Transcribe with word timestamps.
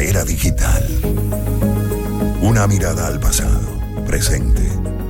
era 0.00 0.24
digital. 0.24 0.82
Una 2.42 2.66
mirada 2.66 3.06
al 3.06 3.20
pasado, 3.20 3.60
presente 4.06 4.62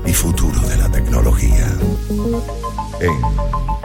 y 0.04 0.12
futuro 0.12 0.60
de 0.62 0.76
la 0.76 0.90
tecnología. 0.90 1.66
En 3.00 3.12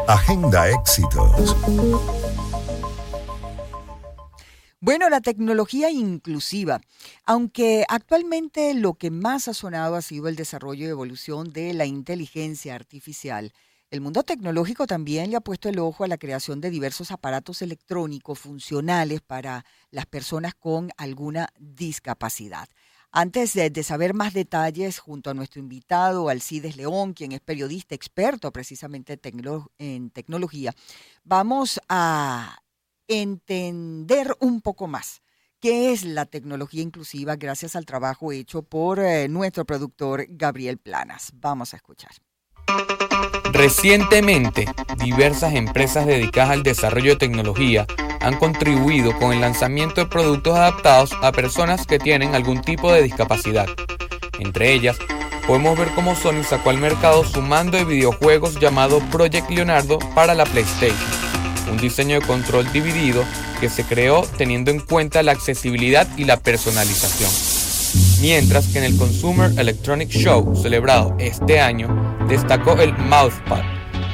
Agenda 0.07 0.69
Éxitos. 0.69 1.55
Bueno, 4.79 5.09
la 5.09 5.21
tecnología 5.21 5.91
inclusiva, 5.91 6.81
aunque 7.25 7.85
actualmente 7.87 8.73
lo 8.73 8.95
que 8.95 9.11
más 9.11 9.47
ha 9.47 9.53
sonado 9.53 9.95
ha 9.95 10.01
sido 10.01 10.27
el 10.27 10.35
desarrollo 10.35 10.85
y 10.85 10.89
evolución 10.89 11.53
de 11.53 11.73
la 11.73 11.85
inteligencia 11.85 12.75
artificial, 12.75 13.53
el 13.91 14.01
mundo 14.01 14.23
tecnológico 14.23 14.87
también 14.87 15.29
le 15.29 15.37
ha 15.37 15.41
puesto 15.41 15.69
el 15.69 15.79
ojo 15.79 16.03
a 16.03 16.07
la 16.07 16.17
creación 16.17 16.59
de 16.59 16.69
diversos 16.69 17.11
aparatos 17.11 17.61
electrónicos 17.61 18.39
funcionales 18.39 19.21
para 19.21 19.65
las 19.91 20.05
personas 20.05 20.55
con 20.55 20.91
alguna 20.97 21.49
discapacidad. 21.59 22.67
Antes 23.11 23.53
de, 23.53 23.83
saber 23.83 24.13
más 24.13 24.33
detalles, 24.33 24.99
junto 24.99 25.29
a 25.29 25.33
nuestro 25.33 25.61
invitado 25.61 26.27
Alcides 26.27 26.75
León, 26.75 27.13
quien 27.13 27.31
es 27.31 27.39
periodista 27.39 27.95
experto 27.95 28.51
precisamente 28.51 29.17
en 29.77 30.09
tecnología, 30.09 30.73
vamos 31.23 31.79
a 31.87 32.59
entender 33.07 34.35
un 34.39 34.59
poco 34.59 34.87
más 34.87 35.21
qué 35.61 35.93
es 35.93 36.03
la 36.03 36.25
tecnología 36.25 36.81
inclusiva 36.81 37.37
gracias 37.37 37.77
al 37.77 37.85
trabajo 37.85 38.33
hecho 38.33 38.63
por 38.63 38.99
eh, 38.99 39.29
nuestro 39.29 39.63
productor 39.63 40.25
Gabriel 40.27 40.77
Planas. 40.77 41.31
Vamos 41.35 41.73
a 41.73 41.77
escuchar. 41.77 42.11
Recientemente, 43.51 44.67
diversas 44.97 45.53
empresas 45.53 46.05
dedicadas 46.05 46.51
al 46.51 46.63
desarrollo 46.63 47.11
de 47.11 47.17
tecnología 47.17 47.87
han 48.19 48.37
contribuido 48.37 49.17
con 49.17 49.33
el 49.33 49.41
lanzamiento 49.41 50.01
de 50.01 50.07
productos 50.07 50.57
adaptados 50.57 51.11
a 51.21 51.31
personas 51.31 51.85
que 51.85 51.99
tienen 51.99 52.35
algún 52.35 52.61
tipo 52.61 52.91
de 52.91 53.03
discapacidad. 53.03 53.67
Entre 54.39 54.73
ellas, 54.73 54.97
podemos 55.47 55.77
ver 55.77 55.89
cómo 55.95 56.15
Sony 56.15 56.43
sacó 56.43 56.71
al 56.71 56.79
mercado 56.79 57.23
su 57.23 57.41
mando 57.41 57.77
de 57.77 57.85
videojuegos 57.85 58.59
llamado 58.59 58.99
Project 59.11 59.49
Leonardo 59.49 59.99
para 60.13 60.33
la 60.33 60.45
PlayStation, 60.45 60.97
un 61.71 61.77
diseño 61.77 62.19
de 62.19 62.25
control 62.25 62.71
dividido 62.73 63.23
que 63.59 63.69
se 63.69 63.83
creó 63.83 64.27
teniendo 64.37 64.71
en 64.71 64.79
cuenta 64.79 65.23
la 65.23 65.31
accesibilidad 65.31 66.07
y 66.17 66.25
la 66.25 66.37
personalización. 66.37 67.64
Mientras 68.21 68.67
que 68.67 68.79
en 68.79 68.85
el 68.85 68.97
Consumer 68.97 69.51
Electronic 69.57 70.09
Show 70.09 70.55
celebrado 70.55 71.15
este 71.19 71.59
año 71.59 72.17
destacó 72.27 72.73
el 72.73 72.97
Mouthpad, 72.97 73.61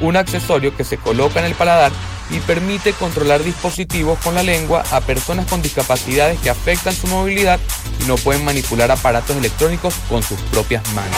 un 0.02 0.18
accesorio 0.18 0.76
que 0.76 0.84
se 0.84 0.98
coloca 0.98 1.40
en 1.40 1.46
el 1.46 1.54
paladar 1.54 1.92
y 2.30 2.40
permite 2.40 2.94
controlar 2.94 3.44
dispositivos 3.44 4.18
con 4.20 4.36
la 4.36 4.44
lengua 4.44 4.84
a 4.92 5.02
personas 5.02 5.46
con 5.48 5.62
discapacidades 5.62 6.40
que 6.40 6.50
afectan 6.50 6.94
su 6.94 7.08
movilidad 7.08 7.60
y 8.04 8.08
no 8.08 8.16
pueden 8.16 8.44
manipular 8.44 8.90
aparatos 8.90 9.38
electrónicos 9.38 9.94
con 10.10 10.24
sus 10.24 10.40
propias 10.52 10.84
manos. 10.94 11.18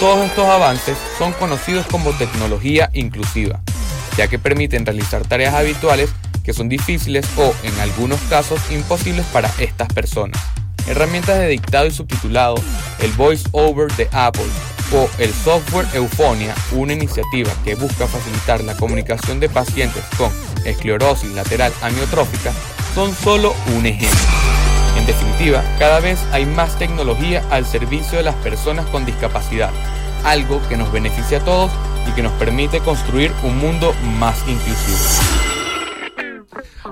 Todos 0.00 0.26
estos 0.26 0.46
avances 0.46 0.96
son 1.18 1.32
conocidos 1.34 1.86
como 1.86 2.12
tecnología 2.12 2.90
inclusiva, 2.94 3.60
ya 4.16 4.28
que 4.28 4.38
permiten 4.38 4.86
realizar 4.86 5.26
tareas 5.26 5.54
habituales 5.54 6.10
que 6.42 6.52
son 6.52 6.68
difíciles 6.68 7.26
o, 7.36 7.54
en 7.62 7.78
algunos 7.80 8.20
casos, 8.22 8.60
imposibles 8.70 9.24
para 9.26 9.50
estas 9.58 9.88
personas. 9.88 10.40
Herramientas 10.86 11.38
de 11.38 11.48
dictado 11.48 11.86
y 11.86 11.90
subtitulado, 11.90 12.56
el 13.00 13.10
Voice 13.12 13.48
Over 13.52 13.90
de 13.92 14.06
Apple, 14.12 14.44
o 14.92 15.08
el 15.18 15.32
software 15.32 15.86
Eufonia, 15.94 16.54
una 16.72 16.92
iniciativa 16.92 17.50
que 17.64 17.74
busca 17.74 18.06
facilitar 18.06 18.62
la 18.62 18.76
comunicación 18.76 19.40
de 19.40 19.48
pacientes 19.48 20.04
con 20.18 20.30
esclerosis 20.66 21.30
lateral 21.32 21.72
amiotrófica, 21.80 22.52
son 22.94 23.14
solo 23.14 23.54
un 23.76 23.86
ejemplo. 23.86 24.20
En 24.98 25.06
definitiva, 25.06 25.64
cada 25.78 26.00
vez 26.00 26.20
hay 26.32 26.44
más 26.44 26.78
tecnología 26.78 27.42
al 27.50 27.64
servicio 27.64 28.18
de 28.18 28.24
las 28.24 28.36
personas 28.36 28.84
con 28.86 29.06
discapacidad, 29.06 29.70
algo 30.22 30.60
que 30.68 30.76
nos 30.76 30.92
beneficia 30.92 31.38
a 31.38 31.44
todos 31.44 31.72
y 32.06 32.12
que 32.12 32.22
nos 32.22 32.32
permite 32.32 32.80
construir 32.80 33.32
un 33.42 33.58
mundo 33.58 33.94
más 34.18 34.36
inclusivo. 34.46 34.98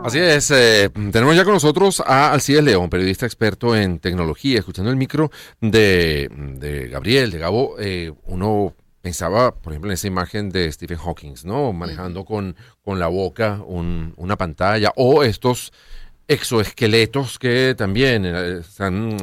Así 0.04 0.18
es, 0.18 0.50
eh, 0.50 0.90
tenemos 1.12 1.36
ya 1.36 1.44
con 1.44 1.54
nosotros 1.54 2.02
a 2.04 2.32
Alcides 2.32 2.64
León, 2.64 2.90
periodista 2.90 3.24
experto 3.24 3.76
en 3.76 4.00
tecnología, 4.00 4.58
escuchando 4.58 4.90
el 4.90 4.96
micro 4.96 5.30
de, 5.60 6.88
Gabriel, 6.90 7.30
de 7.30 7.38
Gabo, 7.38 7.76
eh, 7.78 8.12
uno 8.24 8.74
pensaba, 9.00 9.54
por 9.54 9.72
ejemplo, 9.72 9.90
en 9.90 9.94
esa 9.94 10.08
imagen 10.08 10.50
de 10.50 10.72
Stephen 10.72 10.98
Hawking, 10.98 11.34
¿no? 11.44 11.72
Manejando 11.72 12.24
con, 12.24 12.56
con 12.82 12.98
la 12.98 13.06
boca 13.06 13.62
una 13.64 14.36
pantalla, 14.36 14.92
o 14.96 15.22
estos 15.22 15.72
exoesqueletos 16.26 17.38
que 17.38 17.76
también 17.76 18.24
eh, 18.26 18.62
se 18.64 18.82
han 18.82 19.16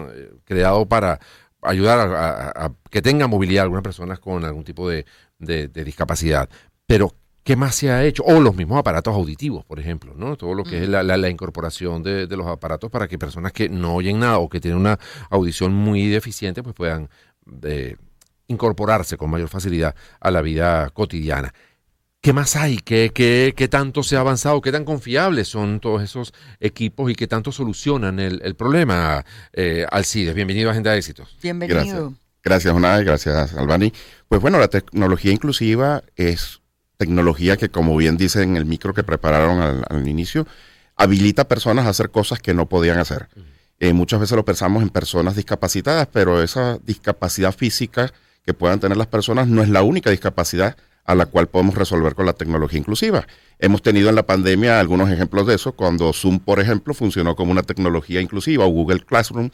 creado 0.45 0.85
para 0.87 1.19
ayudar 1.61 1.99
a, 1.99 2.71
que 2.89 3.01
tengan 3.01 3.29
movilidad 3.29 3.63
algunas 3.63 3.83
personas 3.83 4.19
con 4.19 4.45
algún 4.45 4.63
tipo 4.63 4.87
de, 4.87 5.05
de 5.39 5.83
discapacidad. 5.83 6.49
Pero, 6.85 7.13
¿Qué 7.43 7.55
más 7.55 7.75
se 7.75 7.89
ha 7.89 8.03
hecho? 8.03 8.23
O 8.23 8.39
los 8.39 8.55
mismos 8.55 8.79
aparatos 8.79 9.15
auditivos, 9.15 9.65
por 9.65 9.79
ejemplo, 9.79 10.13
¿no? 10.15 10.35
Todo 10.35 10.53
lo 10.53 10.63
que 10.63 10.83
es 10.83 10.89
la, 10.89 11.29
incorporación 11.29 12.03
de, 12.03 12.27
los 12.27 12.47
aparatos 12.47 12.91
para 12.91 13.07
que 13.07 13.17
personas 13.17 13.53
que 13.53 13.69
no 13.69 13.95
oyen 13.95 14.19
nada 14.19 14.39
o 14.39 14.49
que 14.49 14.59
tienen 14.59 14.79
una 14.79 14.99
audición 15.29 15.73
muy 15.73 16.07
deficiente, 16.07 16.61
pues 16.61 16.75
puedan 16.75 17.09
eh, 17.63 17.95
incorporarse 18.47 19.17
con 19.17 19.29
mayor 19.29 19.49
facilidad 19.49 19.95
a 20.19 20.31
la 20.31 20.41
vida 20.41 20.89
cotidiana. 20.91 21.53
¿Qué 22.21 22.33
más 22.33 22.57
hay? 22.57 22.79
¿Qué, 22.79 23.11
qué, 23.13 23.53
qué 23.55 23.69
tanto 23.69 24.03
se 24.03 24.17
ha 24.17 24.19
avanzado? 24.19 24.59
¿Qué 24.59 24.73
tan 24.73 24.83
confiables 24.83 25.47
son 25.47 25.79
todos 25.79 26.03
esos 26.03 26.33
equipos 26.59 27.09
y 27.09 27.15
qué 27.15 27.27
tanto 27.27 27.53
solucionan 27.53 28.19
el, 28.19 28.55
problema? 28.55 29.23
Eh, 29.53 29.85
Alcides, 29.89 30.35
bienvenido 30.35 30.67
a 30.67 30.73
Agenda 30.73 30.91
de 30.91 30.97
Éxitos. 30.97 31.37
Bienvenido. 31.41 31.77
Gracias, 31.77 32.11
gracias 32.43 32.73
Jonay, 32.73 33.05
gracias 33.05 33.53
Albani. 33.53 33.93
Pues 34.27 34.41
bueno, 34.41 34.59
la 34.59 34.67
tecnología 34.67 35.31
inclusiva 35.31 36.03
es 36.17 36.59
tecnología 36.99 37.55
que, 37.55 37.69
como 37.69 37.95
bien 37.95 38.17
dice 38.17 38.43
en 38.43 38.57
el 38.57 38.65
micro 38.65 38.93
que 38.93 39.03
prepararon 39.03 39.83
al, 39.89 40.07
inicio, 40.07 40.45
habilita 40.97 41.43
a 41.43 41.47
personas 41.47 41.85
a 41.85 41.89
hacer 41.89 42.11
cosas 42.11 42.39
que 42.39 42.53
no 42.53 42.67
podían 42.67 42.99
hacer. 42.99 43.29
Eh, 43.79 43.93
muchas 43.93 44.19
veces 44.19 44.35
lo 44.35 44.43
pensamos 44.43 44.83
en 44.83 44.89
personas 44.89 45.37
discapacitadas, 45.37 46.09
pero 46.11 46.43
esa 46.43 46.77
discapacidad 46.83 47.55
física 47.55 48.11
que 48.45 48.53
puedan 48.53 48.81
tener 48.81 48.97
las 48.97 49.07
personas 49.07 49.47
no 49.47 49.63
es 49.63 49.69
la 49.69 49.81
única 49.81 50.09
discapacidad 50.09 50.75
a 51.05 51.15
la 51.15 51.25
cual 51.25 51.47
podemos 51.47 51.75
resolver 51.75 52.15
con 52.15 52.25
la 52.25 52.33
tecnología 52.33 52.79
inclusiva. 52.79 53.25
Hemos 53.59 53.81
tenido 53.81 54.09
en 54.09 54.15
la 54.15 54.25
pandemia 54.25 54.81
algunos 54.81 55.09
ejemplos 55.09 55.47
de 55.47 55.55
eso, 55.55 55.71
cuando 55.71 56.11
Zoom, 56.11 56.39
por 56.39 56.59
ejemplo, 56.59 56.93
funcionó 56.93 57.37
como 57.37 57.53
una 57.53 57.63
tecnología 57.63 58.19
inclusiva 58.19 58.65
o 58.65 58.69
Google 58.69 59.05
Classroom 59.05 59.51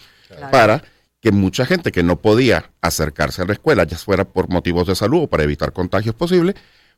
para 0.52 0.84
que 1.22 1.32
mucha 1.32 1.68
gente 1.68 1.92
que 1.92 2.02
no 2.02 2.18
podía 2.18 2.72
acercarse 2.82 3.44
a 3.44 3.46
la 3.46 3.54
escuela, 3.54 3.84
ya 3.84 3.98
fuera 3.98 4.26
por 4.26 4.50
motivos 4.50 4.88
de 4.88 4.96
salud 4.96 5.24
o 5.24 5.28
para 5.28 5.44
evitar 5.44 5.74
contagios 5.74 6.16
posibles, 6.16 6.56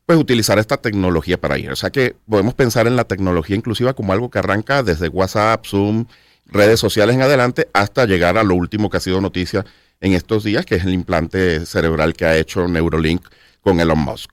pues 0.08 0.18
utilizar 0.18 0.58
esta 0.58 0.78
tecnología 0.78 1.38
para 1.38 1.58
ir. 1.58 1.70
O 1.70 1.76
sea 1.76 1.90
que 1.90 2.16
podemos 2.26 2.54
pensar 2.54 2.86
en 2.86 2.96
la 2.96 3.04
tecnología 3.04 3.54
inclusiva 3.54 3.92
como 3.92 4.14
algo 4.14 4.30
que 4.30 4.38
arranca 4.38 4.82
desde 4.82 5.08
WhatsApp, 5.08 5.66
Zoom, 5.66 6.06
redes 6.46 6.80
sociales 6.80 7.14
en 7.14 7.20
adelante, 7.20 7.68
hasta 7.74 8.06
llegar 8.06 8.38
a 8.38 8.42
lo 8.42 8.54
último 8.54 8.88
que 8.88 8.96
ha 8.96 9.00
sido 9.00 9.20
noticia 9.20 9.66
en 10.00 10.14
estos 10.14 10.44
días, 10.44 10.64
que 10.64 10.76
es 10.76 10.84
el 10.84 10.94
implante 10.94 11.66
cerebral 11.66 12.14
que 12.14 12.24
ha 12.24 12.38
hecho 12.38 12.66
Neurolink 12.66 13.28
con 13.60 13.80
Elon 13.80 13.98
Musk. 13.98 14.32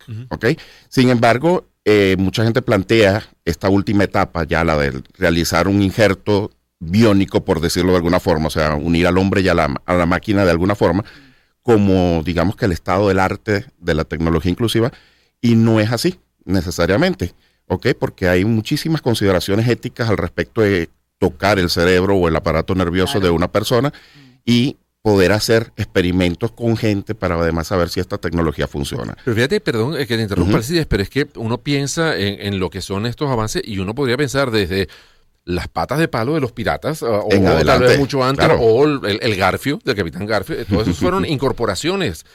Sin 0.87 1.09
embargo, 1.09 1.65
eh, 1.83 2.15
mucha 2.17 2.45
gente 2.45 2.61
plantea 2.61 3.23
esta 3.43 3.67
última 3.67 4.05
etapa, 4.05 4.45
ya 4.45 4.63
la 4.63 4.77
de 4.77 5.03
realizar 5.17 5.67
un 5.67 5.81
injerto 5.81 6.51
biónico, 6.79 7.43
por 7.43 7.59
decirlo 7.59 7.91
de 7.91 7.97
alguna 7.97 8.21
forma, 8.21 8.47
o 8.47 8.49
sea, 8.49 8.75
unir 8.75 9.07
al 9.07 9.17
hombre 9.17 9.41
y 9.41 9.49
a 9.49 9.53
la, 9.53 9.75
a 9.85 9.93
la 9.93 10.05
máquina 10.05 10.45
de 10.45 10.51
alguna 10.51 10.75
forma, 10.75 11.03
como 11.61 12.23
digamos 12.23 12.55
que 12.55 12.63
el 12.63 12.71
estado 12.71 13.09
del 13.09 13.19
arte 13.19 13.65
de 13.77 13.93
la 13.93 14.05
tecnología 14.05 14.51
inclusiva, 14.51 14.93
y 15.41 15.56
no 15.56 15.79
es 15.79 15.91
así, 15.91 16.19
necesariamente, 16.44 17.34
¿ok? 17.68 17.88
Porque 18.00 18.28
hay 18.29 18.46
muchísimas 18.46 19.01
consideraciones 19.01 19.68
éticas 19.68 20.09
al 20.09 20.18
respecto 20.18 20.62
de 20.62 20.90
tocar 21.18 21.59
el 21.59 21.69
cerebro 21.69 22.16
o 22.16 22.28
el 22.28 22.35
aparato 22.35 22.76
nervioso 22.76 23.20
de 23.20 23.29
una 23.29 23.52
persona 23.52 23.93
y 24.43 24.78
poder 25.02 25.34
hacer 25.34 25.72
experimentos 25.78 26.52
con 26.52 26.76
gente 26.76 27.14
para 27.14 27.35
además 27.35 27.67
saber 27.67 27.90
si 27.90 27.99
esta 27.99 28.17
tecnología 28.17 28.67
funciona. 28.67 29.16
Pero 29.23 29.35
fíjate, 29.35 29.61
perdón 29.61 29.96
que 29.96 30.05
te 30.08 30.22
interrumpa, 30.22 30.59
pero 30.90 31.03
es 31.03 31.09
que 31.11 31.28
uno 31.35 31.59
piensa 31.59 32.17
en, 32.17 32.59
lo 32.59 32.72
que 32.72 32.81
son 32.81 33.05
estos 33.05 33.29
avances 33.29 33.61
y 33.64 33.78
uno 33.78 33.93
podría 33.93 34.17
pensar 34.17 34.49
desde 34.49 34.90
las 35.43 35.67
patas 35.67 35.99
de 35.99 36.08
palo 36.08 36.34
de 36.34 36.41
los 36.41 36.53
piratas, 36.53 37.03
o, 37.03 37.29
tal 37.29 37.81
vez 37.81 37.99
mucho 37.99 38.23
antes, 38.23 38.47
o 38.59 38.84
el, 38.84 39.20
el, 39.22 39.35
Garfio, 39.35 39.79
del 39.85 39.96
Capitán 39.96 40.26
Garfio, 40.26 40.66
todos 40.66 40.88
esos 40.88 40.97
fueron 40.97 41.23
incorporaciones 41.29 42.26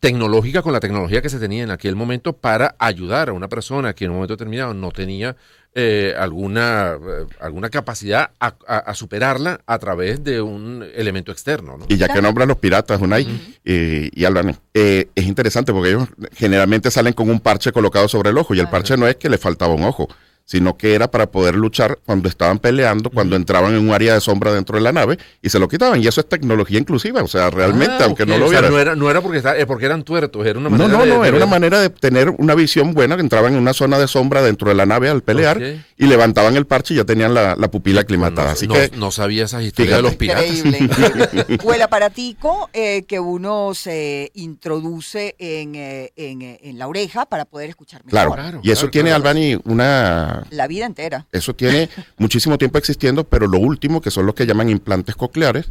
tecnológica 0.00 0.62
con 0.62 0.72
la 0.72 0.80
tecnología 0.80 1.22
que 1.22 1.28
se 1.28 1.38
tenía 1.38 1.62
en 1.62 1.70
aquel 1.70 1.96
momento 1.96 2.32
para 2.34 2.74
ayudar 2.78 3.28
a 3.28 3.32
una 3.32 3.48
persona 3.48 3.94
que 3.94 4.04
en 4.04 4.10
un 4.10 4.16
momento 4.16 4.34
determinado 4.34 4.74
no 4.74 4.90
tenía 4.90 5.36
eh, 5.74 6.14
alguna, 6.18 6.94
eh, 6.94 7.26
alguna 7.38 7.68
capacidad 7.68 8.30
a, 8.40 8.94
superarla 8.94 9.60
a 9.66 9.78
través 9.78 10.24
de 10.24 10.40
un 10.40 10.82
elemento 10.94 11.32
externo. 11.32 11.78
Y 11.88 11.98
ya 11.98 12.08
que 12.08 12.22
nombran 12.22 12.48
los 12.48 12.56
piratas, 12.56 13.00
Unai, 13.00 13.58
eh, 13.64 14.08
y 14.10 14.24
hablan, 14.24 14.58
es 14.72 15.06
interesante 15.16 15.74
porque 15.74 15.90
ellos 15.90 16.08
generalmente 16.32 16.90
salen 16.90 17.12
con 17.12 17.28
un 17.28 17.40
parche 17.40 17.72
colocado 17.72 18.08
sobre 18.08 18.30
el 18.30 18.38
ojo 18.38 18.54
y 18.54 18.60
el 18.60 18.68
parche 18.68 18.96
no 18.96 19.06
es 19.06 19.16
que 19.16 19.28
le 19.28 19.36
faltaba 19.36 19.74
un 19.74 19.84
ojo, 19.84 20.08
sino 20.46 20.76
que 20.78 20.94
era 20.94 21.10
para 21.10 21.26
poder 21.26 21.56
luchar 21.56 21.98
cuando 22.06 22.28
estaban 22.28 22.60
peleando, 22.60 23.10
cuando 23.10 23.34
entraban 23.36 23.74
en 23.74 23.80
un 23.88 23.92
área 23.92 24.14
de 24.14 24.20
sombra 24.20 24.54
dentro 24.54 24.76
de 24.76 24.82
la 24.82 24.92
nave 24.92 25.18
y 25.42 25.48
se 25.50 25.58
lo 25.58 25.68
quitaban. 25.68 26.00
Y 26.00 26.06
eso 26.06 26.20
es 26.20 26.28
tecnología 26.28 26.78
inclusiva, 26.78 27.20
o 27.22 27.26
sea, 27.28 27.50
realmente, 27.50 27.96
Ah, 27.98 28.04
aunque 28.04 28.22
ok. 28.22 28.28
no 28.28 28.38
lo 28.38 28.46
O 28.46 28.48
sea, 28.48 28.60
vieran. 28.60 28.72
no 28.72 28.78
era, 28.80 28.94
no 28.94 29.10
era 29.10 29.20
porque, 29.20 29.38
eh, 29.44 29.66
porque 29.66 29.86
eran 29.86 30.04
tuertos, 30.04 30.46
era 30.46 30.58
una 30.58 30.70
No, 30.70 30.78
manera 30.78 30.98
no, 30.98 31.04
de- 31.04 31.10
no, 31.10 31.22
de 31.22 31.28
era 31.28 31.36
una 31.36 31.46
manera 31.46 31.80
de 31.80 31.90
tener 31.90 32.30
una 32.30 32.54
visión 32.54 32.94
buena, 32.94 33.16
que 33.16 33.22
entraban 33.22 33.54
en 33.54 33.58
una 33.58 33.72
zona 33.74 33.98
de 33.98 34.06
sombra 34.06 34.40
dentro 34.40 34.68
de 34.68 34.76
la 34.76 34.86
nave 34.86 35.08
al 35.10 35.22
pelear 35.22 35.60
y 35.98 36.06
levantaban 36.06 36.56
el 36.56 36.64
parche 36.64 36.94
y 36.94 36.98
ya 36.98 37.04
tenían 37.04 37.34
la, 37.34 37.56
la 37.56 37.68
pupila 37.68 38.02
aclimatada. 38.02 38.46
No, 38.48 38.52
Así 38.52 38.68
no- 38.68 38.74
que 38.74 38.90
no 38.96 39.10
sabía 39.10 39.44
esas 39.46 39.64
historias 39.64 39.96
de 39.96 40.02
los 40.02 40.14
Fíjate. 40.16 40.48
piratas. 40.48 40.80
Increíble. 40.82 41.58
o 41.64 41.74
el 41.74 41.82
aparatico 41.82 42.70
eh, 42.72 43.02
que 43.08 43.18
uno 43.18 43.72
se 43.74 44.30
introduce 44.34 45.34
en, 45.38 45.74
eh, 45.74 46.12
en, 46.14 46.42
eh, 46.42 46.60
en 46.62 46.78
la 46.78 46.86
oreja 46.86 47.26
para 47.26 47.44
poder 47.46 47.70
escuchar 47.70 48.00
mejor. 48.04 48.10
Claro, 48.10 48.32
Claro, 48.32 48.60
y 48.62 48.70
eso 48.70 48.82
claro, 48.82 48.90
tiene, 48.92 49.08
claro. 49.10 49.16
Albani, 49.28 49.58
una... 49.64 50.35
La 50.50 50.66
vida 50.66 50.86
entera. 50.86 51.26
Eso 51.32 51.54
tiene 51.54 51.88
muchísimo 52.18 52.58
tiempo 52.58 52.78
existiendo, 52.78 53.24
pero 53.24 53.46
lo 53.46 53.58
último, 53.58 54.00
que 54.00 54.10
son 54.10 54.26
los 54.26 54.34
que 54.34 54.46
llaman 54.46 54.68
implantes 54.68 55.16
cocleares, 55.16 55.66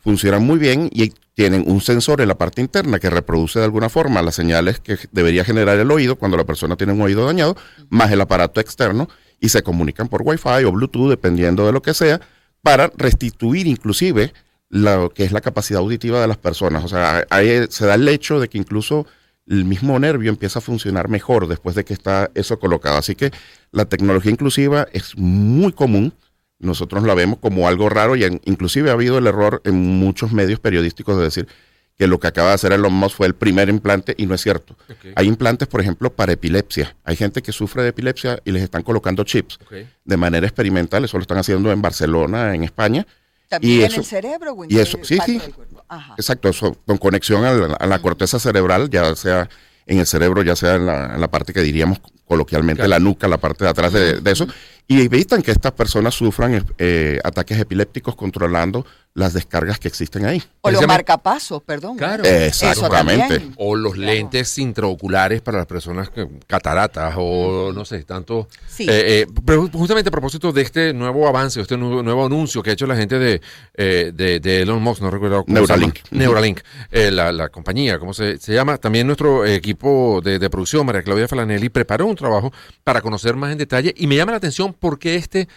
funcionan 0.00 0.44
muy 0.44 0.58
bien 0.58 0.88
y 0.92 1.12
tienen 1.34 1.64
un 1.66 1.80
sensor 1.80 2.20
en 2.20 2.28
la 2.28 2.36
parte 2.36 2.60
interna 2.60 2.98
que 2.98 3.10
reproduce 3.10 3.58
de 3.58 3.64
alguna 3.64 3.88
forma 3.88 4.22
las 4.22 4.34
señales 4.34 4.80
que 4.80 4.98
debería 5.12 5.44
generar 5.44 5.78
el 5.78 5.90
oído 5.90 6.16
cuando 6.16 6.36
la 6.36 6.44
persona 6.44 6.76
tiene 6.76 6.92
un 6.92 7.00
oído 7.00 7.24
dañado, 7.26 7.56
más 7.90 8.10
el 8.10 8.20
aparato 8.20 8.60
externo, 8.60 9.08
y 9.40 9.50
se 9.50 9.62
comunican 9.62 10.08
por 10.08 10.22
Wi-Fi 10.22 10.64
o 10.64 10.72
Bluetooth, 10.72 11.10
dependiendo 11.10 11.64
de 11.64 11.72
lo 11.72 11.82
que 11.82 11.94
sea, 11.94 12.20
para 12.62 12.90
restituir 12.96 13.66
inclusive 13.66 14.32
lo 14.68 15.10
que 15.10 15.24
es 15.24 15.32
la 15.32 15.40
capacidad 15.40 15.80
auditiva 15.80 16.20
de 16.20 16.26
las 16.26 16.36
personas. 16.36 16.84
O 16.84 16.88
sea, 16.88 17.24
ahí 17.30 17.66
se 17.70 17.86
da 17.86 17.94
el 17.94 18.08
hecho 18.08 18.40
de 18.40 18.48
que 18.48 18.58
incluso 18.58 19.06
el 19.48 19.64
mismo 19.64 19.98
nervio 19.98 20.30
empieza 20.30 20.58
a 20.58 20.62
funcionar 20.62 21.08
mejor 21.08 21.46
después 21.48 21.74
de 21.74 21.84
que 21.84 21.94
está 21.94 22.30
eso 22.34 22.58
colocado. 22.58 22.98
Así 22.98 23.14
que 23.14 23.30
la 23.72 23.84
tecnología 23.86 24.30
inclusiva 24.30 24.86
es 24.92 25.16
muy 25.16 25.72
común. 25.72 26.12
Nosotros 26.58 27.04
la 27.04 27.14
vemos 27.14 27.38
como 27.38 27.68
algo 27.68 27.88
raro 27.88 28.16
y 28.16 28.24
en- 28.24 28.40
inclusive 28.44 28.90
ha 28.90 28.94
habido 28.94 29.18
el 29.18 29.26
error 29.26 29.62
en 29.64 29.74
muchos 29.76 30.32
medios 30.32 30.60
periodísticos 30.60 31.16
de 31.16 31.24
decir 31.24 31.48
que 31.96 32.06
lo 32.06 32.20
que 32.20 32.28
acaba 32.28 32.48
de 32.50 32.54
hacer 32.54 32.72
Elon 32.72 32.92
Musk 32.92 33.16
fue 33.16 33.26
el 33.26 33.34
primer 33.34 33.68
implante 33.68 34.14
y 34.16 34.26
no 34.26 34.34
es 34.34 34.40
cierto. 34.40 34.76
Hay 35.16 35.26
implantes, 35.26 35.66
por 35.66 35.80
ejemplo, 35.80 36.12
para 36.12 36.32
epilepsia. 36.32 36.94
Hay 37.04 37.16
gente 37.16 37.42
que 37.42 37.50
sufre 37.52 37.82
de 37.82 37.88
epilepsia 37.88 38.40
y 38.44 38.52
les 38.52 38.62
están 38.62 38.82
colocando 38.82 39.24
chips 39.24 39.58
de 40.04 40.16
manera 40.16 40.46
experimental. 40.46 41.04
Eso 41.04 41.16
lo 41.16 41.22
están 41.22 41.38
haciendo 41.38 41.72
en 41.72 41.82
Barcelona, 41.82 42.54
en 42.54 42.62
España. 42.64 43.06
También 43.48 43.72
Y 43.80 43.84
en 43.84 43.86
eso- 43.90 44.00
el 44.00 44.06
cerebro 44.06 44.52
o 44.52 44.64
en 44.64 44.70
y 44.70 44.78
eso- 44.78 44.98
sí, 45.02 45.18
sí. 45.24 45.38
del 45.38 45.54
cuerpo? 45.54 45.82
Ajá. 45.88 46.14
Exacto, 46.16 46.48
eso, 46.50 46.76
con 46.86 46.98
conexión 46.98 47.44
a 47.44 47.52
la, 47.52 47.74
a 47.74 47.86
la 47.86 47.98
corteza 48.00 48.38
cerebral, 48.38 48.90
ya 48.90 49.14
sea 49.16 49.48
en 49.86 49.98
el 49.98 50.06
cerebro, 50.06 50.42
ya 50.42 50.54
sea 50.54 50.74
en 50.74 50.84
la, 50.86 51.14
en 51.14 51.20
la 51.20 51.28
parte 51.30 51.52
que 51.54 51.62
diríamos 51.62 51.98
coloquialmente 52.26 52.80
Claro. 52.80 52.90
la 52.90 52.98
nuca, 52.98 53.26
la 53.26 53.38
parte 53.38 53.64
de 53.64 53.70
atrás 53.70 53.90
de, 53.92 54.20
de 54.20 54.30
eso, 54.30 54.46
y 54.90 55.02
evitan 55.02 55.42
que 55.42 55.50
estas 55.50 55.72
personas 55.72 56.14
sufran 56.14 56.64
eh, 56.78 57.18
ataques 57.22 57.58
epilépticos 57.58 58.16
controlando 58.16 58.86
las 59.14 59.32
descargas 59.34 59.78
que 59.80 59.88
existen 59.88 60.24
ahí. 60.26 60.40
O 60.60 60.70
los 60.70 60.86
marcapasos, 60.86 61.60
perdón. 61.62 61.96
Claro. 61.96 62.22
Exactamente. 62.24 63.24
Eso 63.24 63.28
también. 63.28 63.54
O 63.56 63.74
los 63.74 63.94
Claro. 63.94 64.12
lentes 64.12 64.56
intraoculares 64.58 65.40
para 65.42 65.58
las 65.58 65.66
personas 65.66 66.08
que 66.08 66.28
cataratas 66.46 67.14
o 67.18 67.72
no 67.74 67.84
sé, 67.84 68.04
tanto. 68.04 68.48
Sí. 68.68 68.84
Eh, 68.84 69.22
eh, 69.22 69.26
pero 69.44 69.68
justamente 69.72 70.08
a 70.08 70.12
propósito 70.12 70.52
de 70.52 70.62
este 70.62 70.92
nuevo 70.94 71.26
avance, 71.26 71.60
este 71.60 71.76
nuevo, 71.76 72.02
nuevo 72.02 72.26
anuncio 72.26 72.62
que 72.62 72.70
ha 72.70 72.72
hecho 72.74 72.86
la 72.86 72.94
gente 72.96 73.18
de, 73.18 73.40
eh, 73.74 74.12
de, 74.14 74.38
de 74.38 74.62
Elon 74.62 74.80
Musk, 74.80 75.02
no 75.02 75.10
recuerdo 75.10 75.42
cómo 75.44 75.54
Neuralink. 75.54 75.96
se 75.96 76.02
llama. 76.14 76.24
Neuralink, 76.24 76.60
eh, 76.92 77.10
la, 77.10 77.32
la 77.32 77.48
compañía, 77.48 77.98
¿cómo 77.98 78.14
se, 78.14 78.38
se 78.38 78.54
llama? 78.54 78.76
También 78.78 79.06
nuestro 79.06 79.44
equipo 79.44 80.20
de, 80.22 80.38
de 80.38 80.48
producción, 80.48 80.86
María 80.86 81.02
Claudia 81.02 81.26
Falanelli, 81.26 81.68
preparó 81.70 82.06
un 82.06 82.14
trabajo 82.14 82.52
para 82.84 83.00
conocer 83.00 83.34
más 83.34 83.50
en 83.50 83.58
detalle 83.58 83.92
y 83.96 84.06
me 84.06 84.14
llama 84.16 84.30
la 84.32 84.38
atención 84.38 84.72
porque 84.78 85.16
este 85.16 85.48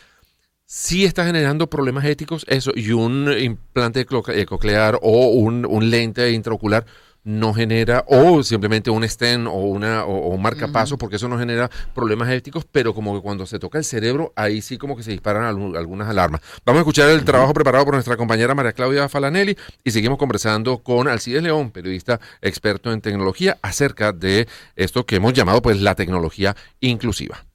sí 0.66 1.04
está 1.06 1.26
generando 1.26 1.70
problemas 1.70 2.06
éticos, 2.06 2.46
eso, 2.48 2.72
y 2.76 2.92
un 2.92 3.30
implante 3.38 4.06
eh, 4.30 4.46
coclear 4.46 4.98
o 5.02 5.28
un, 5.28 5.66
un 5.66 5.90
lente 5.90 6.32
intraocular 6.32 6.86
no 7.24 7.54
genera, 7.54 8.04
o 8.08 8.42
simplemente 8.42 8.90
un 8.90 9.08
stent 9.08 9.46
o, 9.46 9.52
una, 9.52 10.06
o, 10.06 10.30
o 10.30 10.30
un 10.30 10.42
marcapaso, 10.42 10.98
porque 10.98 11.18
eso 11.18 11.28
no 11.28 11.38
genera 11.38 11.70
problemas 11.94 12.32
éticos, 12.32 12.66
pero 12.72 12.96
como 12.96 13.14
que 13.14 13.22
cuando 13.22 13.46
se 13.46 13.60
toca 13.60 13.78
el 13.78 13.84
cerebro, 13.84 14.34
ahí 14.36 14.62
sí 14.64 14.80
como 14.80 14.98
que 14.98 15.04
se 15.04 15.12
disparan 15.12 15.44
algu- 15.44 15.78
algunas 15.78 16.10
alarmas. 16.10 16.42
Vamos 16.66 16.80
a 16.80 16.82
escuchar 16.82 17.10
el 17.12 17.24
trabajo 17.24 17.54
preparado 17.54 17.86
por 17.86 17.94
nuestra 17.94 18.18
compañera 18.18 18.56
María 18.56 18.74
Claudia 18.74 19.08
Falanelli 19.08 19.56
y 19.84 19.92
seguimos 19.92 20.18
conversando 20.18 20.80
con 20.80 21.08
Alcides 21.08 21.44
León, 21.44 21.70
periodista 21.70 22.20
experto 22.42 22.92
en 22.92 23.02
tecnología, 23.02 23.60
acerca 23.62 24.14
de 24.14 24.48
esto 24.76 25.06
que 25.06 25.18
hemos 25.18 25.34
llamado 25.34 25.62
pues 25.62 25.80
la 25.80 25.94
tecnología 25.94 26.56
inclusiva. 26.80 27.46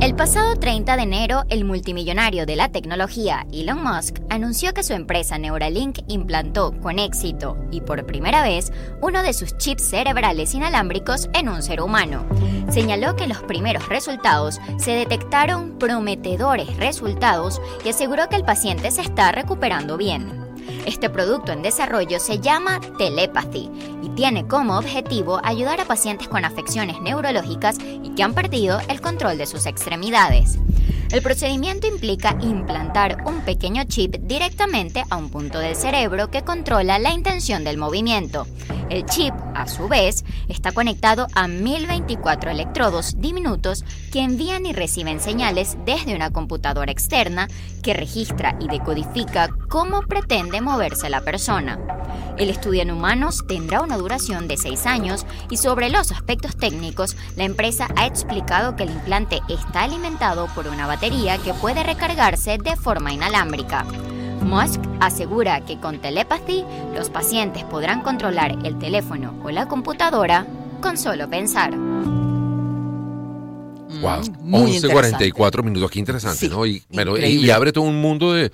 El 0.00 0.16
pasado 0.16 0.56
30 0.56 0.96
de 0.96 1.02
enero, 1.02 1.44
el 1.50 1.66
multimillonario 1.66 2.46
de 2.46 2.56
la 2.56 2.70
tecnología 2.70 3.46
Elon 3.52 3.84
Musk 3.84 4.16
anunció 4.30 4.72
que 4.72 4.82
su 4.82 4.94
empresa 4.94 5.36
Neuralink 5.36 5.98
implantó 6.08 6.72
con 6.80 6.98
éxito 6.98 7.58
y 7.70 7.82
por 7.82 8.06
primera 8.06 8.42
vez 8.42 8.72
uno 9.02 9.22
de 9.22 9.34
sus 9.34 9.58
chips 9.58 9.90
cerebrales 9.90 10.54
inalámbricos 10.54 11.28
en 11.34 11.50
un 11.50 11.62
ser 11.62 11.82
humano. 11.82 12.24
Señaló 12.70 13.14
que 13.14 13.26
los 13.26 13.42
primeros 13.42 13.90
resultados 13.90 14.58
se 14.78 14.92
detectaron 14.92 15.78
prometedores 15.78 16.74
resultados 16.78 17.60
y 17.84 17.90
aseguró 17.90 18.30
que 18.30 18.36
el 18.36 18.44
paciente 18.44 18.90
se 18.90 19.02
está 19.02 19.32
recuperando 19.32 19.98
bien. 19.98 20.40
Este 20.86 21.10
producto 21.10 21.52
en 21.52 21.62
desarrollo 21.62 22.18
se 22.20 22.40
llama 22.40 22.80
Telepathy 22.96 23.70
tiene 24.14 24.46
como 24.46 24.78
objetivo 24.78 25.40
ayudar 25.44 25.80
a 25.80 25.84
pacientes 25.84 26.28
con 26.28 26.44
afecciones 26.44 27.00
neurológicas 27.00 27.78
y 28.02 28.10
que 28.10 28.22
han 28.22 28.34
perdido 28.34 28.80
el 28.88 29.00
control 29.00 29.38
de 29.38 29.46
sus 29.46 29.66
extremidades. 29.66 30.58
El 31.12 31.22
procedimiento 31.22 31.88
implica 31.88 32.36
implantar 32.40 33.24
un 33.26 33.40
pequeño 33.40 33.82
chip 33.82 34.14
directamente 34.20 35.02
a 35.10 35.16
un 35.16 35.28
punto 35.28 35.58
del 35.58 35.74
cerebro 35.74 36.30
que 36.30 36.42
controla 36.42 37.00
la 37.00 37.10
intención 37.10 37.64
del 37.64 37.78
movimiento. 37.78 38.46
El 38.90 39.06
chip, 39.06 39.34
a 39.54 39.66
su 39.66 39.88
vez, 39.88 40.24
está 40.48 40.70
conectado 40.70 41.26
a 41.34 41.48
1024 41.48 42.52
electrodos 42.52 43.20
diminutos 43.20 43.84
que 44.12 44.20
envían 44.20 44.66
y 44.66 44.72
reciben 44.72 45.20
señales 45.20 45.76
desde 45.84 46.14
una 46.14 46.30
computadora 46.30 46.92
externa 46.92 47.48
que 47.82 47.94
registra 47.94 48.56
y 48.60 48.68
decodifica 48.68 49.48
cómo 49.68 50.02
pretende 50.02 50.60
moverse 50.60 51.10
la 51.10 51.22
persona. 51.22 51.78
El 52.36 52.50
estudio 52.50 52.82
en 52.82 52.90
humanos 52.90 53.44
tendrá 53.48 53.82
una 53.82 53.96
duración 53.96 54.48
de 54.48 54.56
6 54.56 54.86
años 54.86 55.26
y 55.50 55.56
sobre 55.56 55.90
los 55.90 56.10
aspectos 56.10 56.56
técnicos, 56.56 57.16
la 57.36 57.44
empresa 57.44 57.88
ha 57.96 58.06
explicado 58.06 58.76
que 58.76 58.84
el 58.84 58.90
implante 58.90 59.40
está 59.48 59.82
alimentado 59.82 60.46
por 60.54 60.66
una 60.66 60.86
batería 60.86 60.99
que 61.00 61.54
puede 61.54 61.82
recargarse 61.82 62.58
de 62.58 62.76
forma 62.76 63.12
inalámbrica. 63.12 63.84
Musk 64.42 64.80
asegura 65.00 65.62
que 65.64 65.78
con 65.80 65.98
Telepathy 65.98 66.62
los 66.94 67.08
pacientes 67.08 67.64
podrán 67.64 68.02
controlar 68.02 68.58
el 68.64 68.78
teléfono 68.78 69.34
o 69.42 69.50
la 69.50 69.66
computadora 69.66 70.46
con 70.82 70.98
solo 70.98 71.28
pensar. 71.30 71.70
Wow, 74.00 74.20
Mm, 74.20 74.50
muy 74.50 74.76
11.44 74.78 75.62
minutos, 75.62 75.90
qué 75.90 75.98
interesante, 75.98 76.38
Sí, 76.38 76.48
¿no? 76.48 76.64
Y, 76.66 76.82
bueno, 76.92 77.16
y- 77.18 77.22
y 77.46 77.50
abre 77.50 77.72
todo 77.72 77.84
un 77.84 78.00
mundo 78.00 78.32
de, 78.32 78.50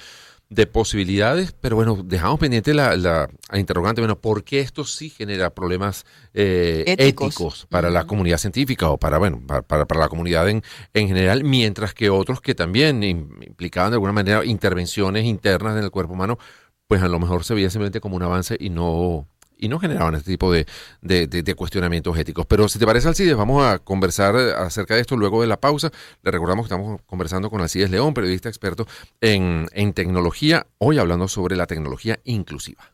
de 0.49 0.67
posibilidades, 0.69 1.53
pero 1.61 1.75
bueno, 1.75 2.01
dejamos 2.05 2.39
pendiente 2.39 2.73
la, 2.73 2.97
la- 2.97 3.29
la 3.51 3.59
interrogante, 3.59 4.01
bueno, 4.01 4.19
¿por 4.21 4.45
qué 4.45 4.61
esto 4.61 4.85
sí 4.85 5.11
genera 5.11 5.51
problemas 5.51 6.05
eh, 6.35 6.85
Éticos. 6.87 7.29
éticos. 7.35 7.67
para 7.69 7.91
la 7.91 8.07
comunidad 8.07 8.39
científica 8.39 8.89
o 8.91 8.97
para, 8.99 9.19
bueno, 9.19 9.43
para, 9.45 9.63
para- 9.63 9.87
para 9.87 10.01
la 10.01 10.09
comunidad 10.09 10.49
en, 10.49 10.63
en 10.95 11.09
general, 11.09 11.43
mientras 11.43 11.95
que 11.95 12.11
otros 12.11 12.41
que 12.41 12.55
también 12.55 13.03
im- 13.03 13.45
implicaban 13.45 13.91
de 13.91 13.97
alguna 13.97 14.13
manera 14.13 14.45
intervenciones 14.45 15.25
internas 15.25 15.77
en 15.77 15.83
el 15.85 15.91
cuerpo 15.91 16.13
humano, 16.15 16.39
pues 16.87 17.03
a 17.03 17.09
lo 17.09 17.19
mejor 17.19 17.43
se 17.45 17.55
veía 17.55 17.69
simplemente 17.69 18.01
como 18.01 18.15
un 18.15 18.23
avance 18.23 18.57
y 18.61 18.71
no 18.71 19.27
y 19.57 19.69
no 19.69 19.79
generaban 19.79 20.15
este 20.15 20.31
tipo 20.33 20.53
de, 20.53 20.67
de- 21.03 21.55
cuestionamientos 21.55 22.19
éticos. 22.19 22.47
Pero 22.47 22.69
si 22.69 22.79
te 22.79 22.87
parece, 22.87 23.09
Alcides, 23.09 23.37
vamos 23.37 23.65
a 23.65 23.79
conversar 23.79 24.37
acerca 24.37 24.95
de 24.95 25.01
esto 25.01 25.17
luego 25.17 25.41
de 25.41 25.47
la 25.47 25.59
pausa. 25.59 25.91
Le 26.23 26.31
recordamos 26.31 26.67
que 26.67 26.75
estamos 26.75 27.01
conversando 27.07 27.51
con 27.51 27.61
Alcides 27.61 27.91
León, 27.91 28.15
periodista 28.15 28.49
experto 28.49 28.87
en, 29.21 29.67
en 29.73 29.93
tecnología, 29.93 30.67
hoy 30.79 30.99
hablando 30.99 31.29
sobre 31.29 31.57
la 31.57 31.67
tecnología 31.67 32.19
inclusiva. 32.25 32.93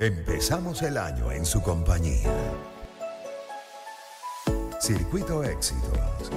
Empezamos 0.00 0.82
el 0.82 0.98
año 0.98 1.32
en 1.32 1.46
su 1.46 1.62
compañía. 1.62 2.30
Circuito 4.80 5.42
Éxitos. 5.42 6.30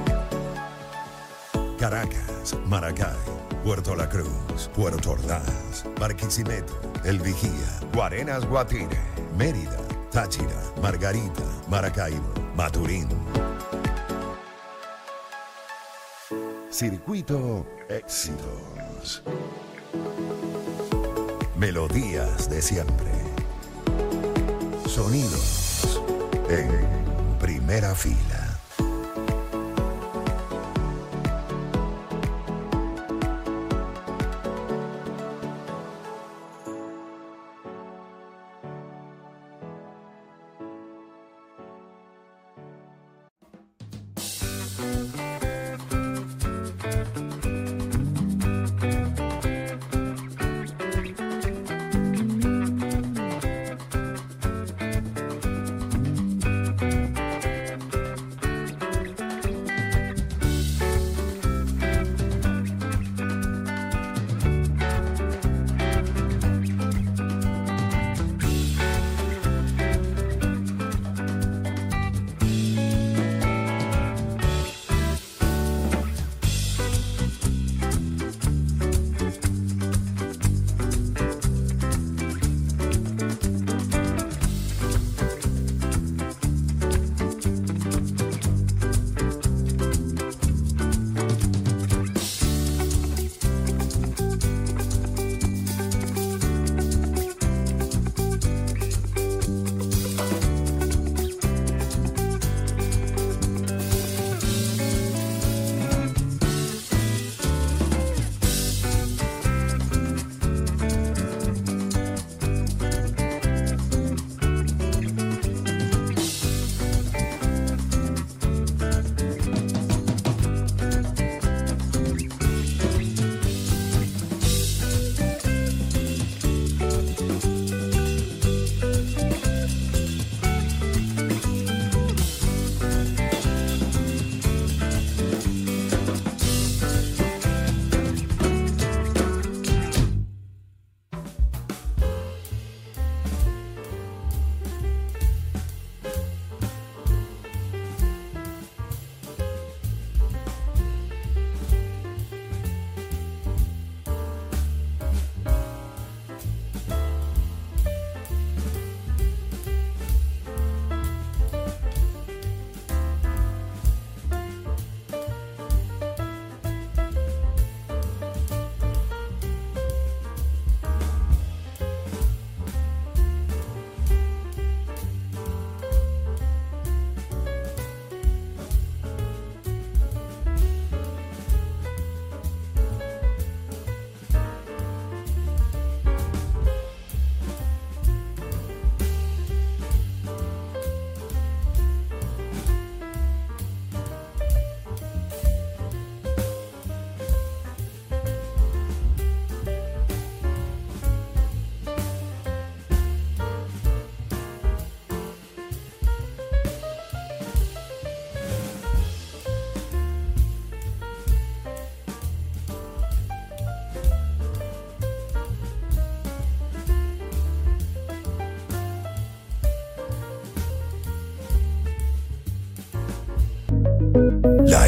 Caracas, 1.89 2.53
Maracay, 2.65 3.15
Puerto 3.63 3.95
La 3.95 4.09
Cruz, 4.09 4.69
Puerto 4.75 5.11
Ordaz, 5.11 5.85
Barquisimeto, 5.97 6.77
El 7.05 7.17
Vigía, 7.17 7.79
Guarenas 7.93 8.45
Guatire, 8.45 8.99
Mérida, 9.37 9.77
Táchira, 10.11 10.61
Margarita, 10.81 11.43
Maracaibo, 11.69 12.33
Maturín. 12.57 13.07
Circuito 16.69 17.65
Éxitos. 17.87 19.23
Melodías 21.55 22.49
de 22.49 22.61
siempre. 22.61 23.11
Sonidos 24.89 26.01
en 26.49 26.69
primera 27.39 27.95
fila. 27.95 28.46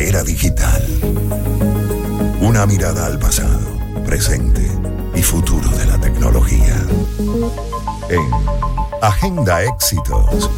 Era 0.10 0.24
digital. 0.24 0.84
Una 2.42 2.66
mirada 2.66 3.06
al 3.06 3.20
pasado, 3.20 3.60
presente 4.08 4.68
y 5.13 5.22
futuro 5.22 5.70
de 5.70 5.86
la 5.86 6.00
tecnología. 6.00 6.75
En 8.10 8.32
Agenda 9.04 9.63
Éxitos. 9.63 10.50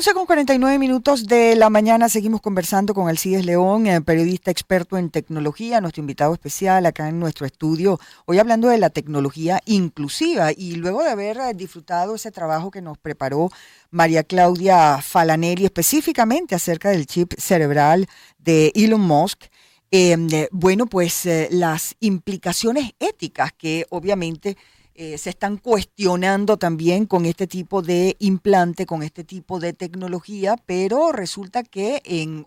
11 0.00 0.14
con 0.14 0.24
49 0.24 0.78
minutos 0.78 1.26
de 1.26 1.54
la 1.56 1.68
mañana 1.68 2.08
seguimos 2.08 2.40
conversando 2.40 2.94
con 2.94 3.10
Alcides 3.10 3.44
León, 3.44 3.86
eh, 3.86 4.00
periodista 4.00 4.50
experto 4.50 4.96
en 4.96 5.10
tecnología, 5.10 5.82
nuestro 5.82 6.00
invitado 6.00 6.32
especial 6.32 6.86
acá 6.86 7.10
en 7.10 7.20
nuestro 7.20 7.44
estudio, 7.44 8.00
hoy 8.24 8.38
hablando 8.38 8.68
de 8.68 8.78
la 8.78 8.88
tecnología 8.88 9.60
inclusiva 9.66 10.52
y 10.56 10.76
luego 10.76 11.02
de 11.02 11.10
haber 11.10 11.36
eh, 11.36 11.52
disfrutado 11.54 12.14
ese 12.14 12.32
trabajo 12.32 12.70
que 12.70 12.80
nos 12.80 12.96
preparó 12.96 13.50
María 13.90 14.24
Claudia 14.24 15.02
Falaneri 15.02 15.66
específicamente 15.66 16.54
acerca 16.54 16.88
del 16.88 17.04
chip 17.04 17.34
cerebral 17.36 18.06
de 18.38 18.72
Elon 18.74 19.02
Musk, 19.02 19.48
em, 19.90 20.28
eh, 20.32 20.48
bueno, 20.50 20.86
pues 20.86 21.28
las 21.50 21.94
implicaciones 22.00 22.92
éticas 23.00 23.52
que 23.52 23.84
obviamente 23.90 24.56
eh, 25.02 25.16
se 25.16 25.30
están 25.30 25.56
cuestionando 25.56 26.58
también 26.58 27.06
con 27.06 27.24
este 27.24 27.46
tipo 27.46 27.80
de 27.80 28.16
implante, 28.18 28.84
con 28.84 29.02
este 29.02 29.24
tipo 29.24 29.58
de 29.58 29.72
tecnología, 29.72 30.58
pero 30.66 31.10
resulta 31.10 31.62
que 31.62 32.02
en 32.04 32.46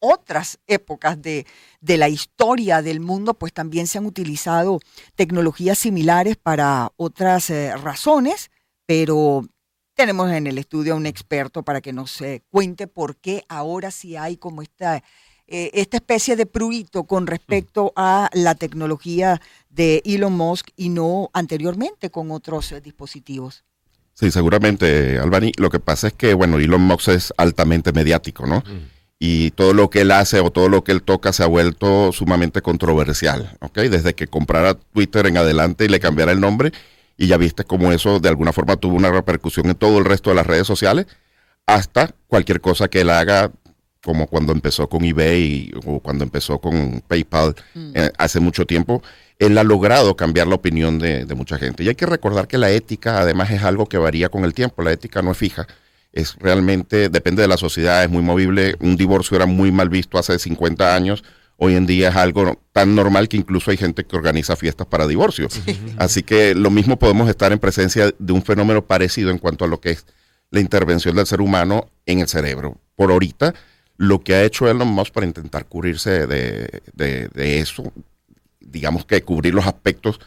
otras 0.00 0.58
épocas 0.66 1.22
de, 1.22 1.46
la 1.80 2.08
historia 2.08 2.82
del 2.82 2.98
mundo, 2.98 3.34
pues 3.34 3.52
también 3.52 3.86
se 3.86 3.98
han 3.98 4.06
utilizado 4.06 4.80
tecnologías 5.14 5.78
similares 5.78 6.36
para 6.36 6.90
otras 6.96 7.48
eh, 7.50 7.76
razones, 7.76 8.50
pero 8.86 9.46
tenemos 9.94 10.32
en 10.32 10.48
el 10.48 10.58
estudio 10.58 10.94
a 10.94 10.96
un 10.96 11.06
experto 11.06 11.62
para 11.62 11.80
que 11.80 11.92
nos 11.92 12.20
eh, 12.22 12.42
cuente 12.50 12.88
por 12.88 13.18
qué 13.18 13.44
ahora 13.48 13.92
sí 13.92 14.16
hay 14.16 14.36
como 14.36 14.62
esta 14.62 15.00
eh, 15.46 15.70
esta 15.74 15.98
especie 15.98 16.36
de 16.36 16.46
pruito 16.46 17.04
con 17.04 17.26
respecto 17.26 17.92
a 17.96 18.30
la 18.32 18.54
tecnología 18.54 19.42
de 19.74 20.02
Elon 20.04 20.32
Musk 20.32 20.68
y 20.76 20.88
no 20.88 21.30
anteriormente 21.32 22.10
con 22.10 22.30
otros 22.30 22.70
eh, 22.72 22.80
dispositivos. 22.80 23.64
Sí, 24.14 24.30
seguramente, 24.30 25.18
Albani. 25.18 25.52
Lo 25.56 25.70
que 25.70 25.80
pasa 25.80 26.06
es 26.06 26.12
que, 26.12 26.34
bueno, 26.34 26.58
Elon 26.58 26.82
Musk 26.82 27.08
es 27.08 27.34
altamente 27.36 27.92
mediático, 27.92 28.46
¿no? 28.46 28.62
Y 29.18 29.50
todo 29.52 29.72
lo 29.72 29.90
que 29.90 30.02
él 30.02 30.12
hace 30.12 30.38
o 30.38 30.52
todo 30.52 30.68
lo 30.68 30.84
que 30.84 30.92
él 30.92 31.02
toca 31.02 31.32
se 31.32 31.42
ha 31.42 31.46
vuelto 31.46 32.12
sumamente 32.12 32.62
controversial, 32.62 33.56
¿ok? 33.60 33.78
Desde 33.80 34.14
que 34.14 34.28
comprara 34.28 34.74
Twitter 34.74 35.26
en 35.26 35.36
adelante 35.36 35.86
y 35.86 35.88
le 35.88 35.98
cambiara 35.98 36.30
el 36.30 36.40
nombre, 36.40 36.72
y 37.16 37.26
ya 37.26 37.36
viste 37.36 37.64
cómo 37.64 37.90
eso 37.90 38.20
de 38.20 38.28
alguna 38.28 38.52
forma 38.52 38.76
tuvo 38.76 38.94
una 38.96 39.10
repercusión 39.10 39.66
en 39.66 39.74
todo 39.74 39.98
el 39.98 40.04
resto 40.04 40.30
de 40.30 40.36
las 40.36 40.46
redes 40.46 40.66
sociales, 40.66 41.06
hasta 41.66 42.14
cualquier 42.28 42.60
cosa 42.60 42.88
que 42.88 43.00
él 43.00 43.10
haga 43.10 43.50
como 44.04 44.26
cuando 44.26 44.52
empezó 44.52 44.88
con 44.88 45.04
eBay 45.04 45.72
o 45.86 45.98
cuando 46.00 46.24
empezó 46.24 46.58
con 46.58 47.02
PayPal 47.08 47.54
Mm. 47.74 47.90
eh, 47.94 48.10
hace 48.18 48.38
mucho 48.40 48.66
tiempo, 48.66 49.02
él 49.38 49.56
ha 49.58 49.64
logrado 49.64 50.14
cambiar 50.16 50.46
la 50.46 50.54
opinión 50.54 50.98
de, 50.98 51.24
de 51.24 51.34
mucha 51.34 51.58
gente. 51.58 51.82
Y 51.82 51.88
hay 51.88 51.94
que 51.94 52.06
recordar 52.06 52.46
que 52.46 52.58
la 52.58 52.70
ética 52.70 53.20
además 53.20 53.50
es 53.50 53.62
algo 53.62 53.86
que 53.86 53.98
varía 53.98 54.28
con 54.28 54.44
el 54.44 54.54
tiempo, 54.54 54.82
la 54.82 54.92
ética 54.92 55.22
no 55.22 55.32
es 55.32 55.38
fija, 55.38 55.66
es 56.12 56.36
realmente, 56.38 57.08
depende 57.08 57.42
de 57.42 57.48
la 57.48 57.56
sociedad, 57.56 58.04
es 58.04 58.10
muy 58.10 58.22
movible, 58.22 58.76
un 58.80 58.96
divorcio 58.96 59.36
era 59.36 59.46
muy 59.46 59.72
mal 59.72 59.88
visto 59.88 60.18
hace 60.18 60.38
50 60.38 60.94
años, 60.94 61.24
hoy 61.56 61.74
en 61.74 61.86
día 61.86 62.10
es 62.10 62.16
algo 62.16 62.60
tan 62.72 62.94
normal 62.94 63.28
que 63.28 63.36
incluso 63.36 63.70
hay 63.70 63.76
gente 63.76 64.04
que 64.04 64.16
organiza 64.16 64.54
fiestas 64.54 64.86
para 64.86 65.06
divorcios. 65.06 65.60
Así 65.96 66.22
que 66.22 66.54
lo 66.54 66.70
mismo 66.70 66.98
podemos 66.98 67.28
estar 67.28 67.52
en 67.52 67.58
presencia 67.58 68.12
de 68.18 68.32
un 68.32 68.42
fenómeno 68.42 68.84
parecido 68.84 69.30
en 69.30 69.38
cuanto 69.38 69.64
a 69.64 69.68
lo 69.68 69.80
que 69.80 69.90
es 69.90 70.06
la 70.50 70.60
intervención 70.60 71.16
del 71.16 71.26
ser 71.26 71.40
humano 71.40 71.88
en 72.06 72.20
el 72.20 72.28
cerebro. 72.28 72.76
Por 72.94 73.10
ahorita, 73.10 73.54
lo 73.96 74.20
que 74.22 74.34
ha 74.34 74.42
hecho 74.44 74.68
Elon 74.68 74.88
Musk 74.88 75.12
para 75.12 75.26
intentar 75.26 75.66
cubrirse 75.66 76.26
de, 76.26 76.82
de- 76.94 77.28
de 77.28 77.58
eso, 77.60 77.92
digamos 78.60 79.04
que 79.04 79.22
cubrir 79.22 79.54
los 79.54 79.66
aspectos, 79.66 80.20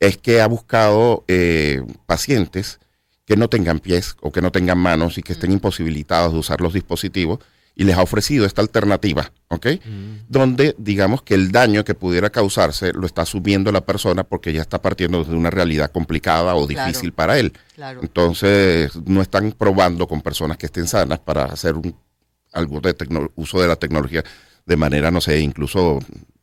es 0.00 0.16
que 0.16 0.40
ha 0.40 0.46
buscado 0.48 1.24
eh, 1.28 1.82
pacientes 2.06 2.80
que 3.24 3.36
no 3.36 3.48
tengan 3.48 3.78
pies 3.78 4.16
o 4.20 4.32
que 4.32 4.42
no 4.42 4.50
tengan 4.50 4.78
manos 4.78 5.16
y 5.18 5.22
que 5.22 5.32
estén 5.34 5.52
imposibilitados 5.52 6.32
de 6.32 6.38
usar 6.40 6.60
los 6.60 6.72
dispositivos 6.72 7.38
y 7.74 7.84
les 7.84 7.96
ha 7.96 8.02
ofrecido 8.02 8.44
esta 8.44 8.60
alternativa, 8.60 9.30
¿ok? 9.48 9.66
Donde 10.28 10.74
digamos 10.76 11.22
que 11.22 11.34
el 11.34 11.52
daño 11.52 11.84
que 11.84 11.94
pudiera 11.94 12.28
causarse 12.30 12.92
lo 12.92 13.06
está 13.06 13.22
asumiendo 13.22 13.70
la 13.72 13.80
persona 13.82 14.24
porque 14.24 14.52
ya 14.52 14.60
está 14.60 14.82
partiendo 14.82 15.24
de 15.24 15.34
una 15.34 15.48
realidad 15.50 15.90
complicada 15.92 16.54
o 16.54 16.66
Claro. 16.66 16.86
difícil 16.88 17.12
para 17.12 17.38
él. 17.38 17.52
Claro. 17.74 18.00
Entonces, 18.02 18.90
no 19.06 19.22
están 19.22 19.52
probando 19.52 20.06
con 20.06 20.20
personas 20.20 20.58
que 20.58 20.66
estén 20.66 20.86
sanas 20.86 21.20
para 21.20 21.44
hacer 21.44 21.74
un, 21.76 21.94
algo 22.52 22.80
de 22.80 22.94
tecno- 22.96 23.30
uso 23.36 23.60
de 23.60 23.68
la 23.68 23.76
tecnología 23.76 24.22
de 24.66 24.76
manera, 24.76 25.10
no 25.10 25.20
sé, 25.20 25.40
incluso 25.40 25.98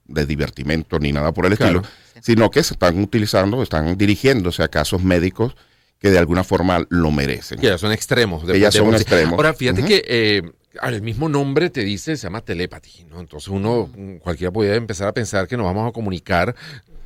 de 0.06 0.26
divertimento 0.26 1.00
ni 1.00 1.12
nada 1.12 1.32
por 1.34 1.46
el 1.46 1.56
Claro. 1.56 1.82
estilo, 1.82 2.22
sino 2.22 2.50
que 2.52 2.64
se 2.64 2.74
están 2.74 3.00
utilizando, 3.02 3.62
están 3.64 3.98
dirigiéndose 3.98 4.64
a 4.64 4.68
casos 4.68 5.04
médicos 5.04 5.56
que 6.00 6.10
de 6.10 6.18
alguna 6.18 6.44
forma 6.44 6.86
lo 6.90 7.12
merecen. 7.12 7.60
Que 7.60 7.68
ya 7.68 7.78
son 7.78 7.92
extremos. 7.92 8.44
Que 8.46 8.60
ya 8.60 8.72
son 8.72 8.94
extremos. 8.96 9.34
Ahora, 9.34 9.54
fíjate 9.54 9.84
que 9.84 10.04
eh, 10.08 10.42
al 10.82 11.02
mismo 11.02 11.28
nombre 11.30 11.70
te 11.70 11.82
dice, 11.84 12.16
se 12.18 12.24
llama 12.24 12.42
telepathy, 12.42 13.04
¿no? 13.10 13.20
Entonces 13.20 13.50
uno, 13.50 13.90
mm, 13.96 14.16
cualquiera 14.18 14.52
podría 14.52 14.76
empezar 14.76 15.08
a 15.10 15.14
pensar 15.14 15.48
que 15.48 15.58
nos 15.58 15.66
vamos 15.66 15.88
a 15.90 15.92
comunicar 15.92 16.56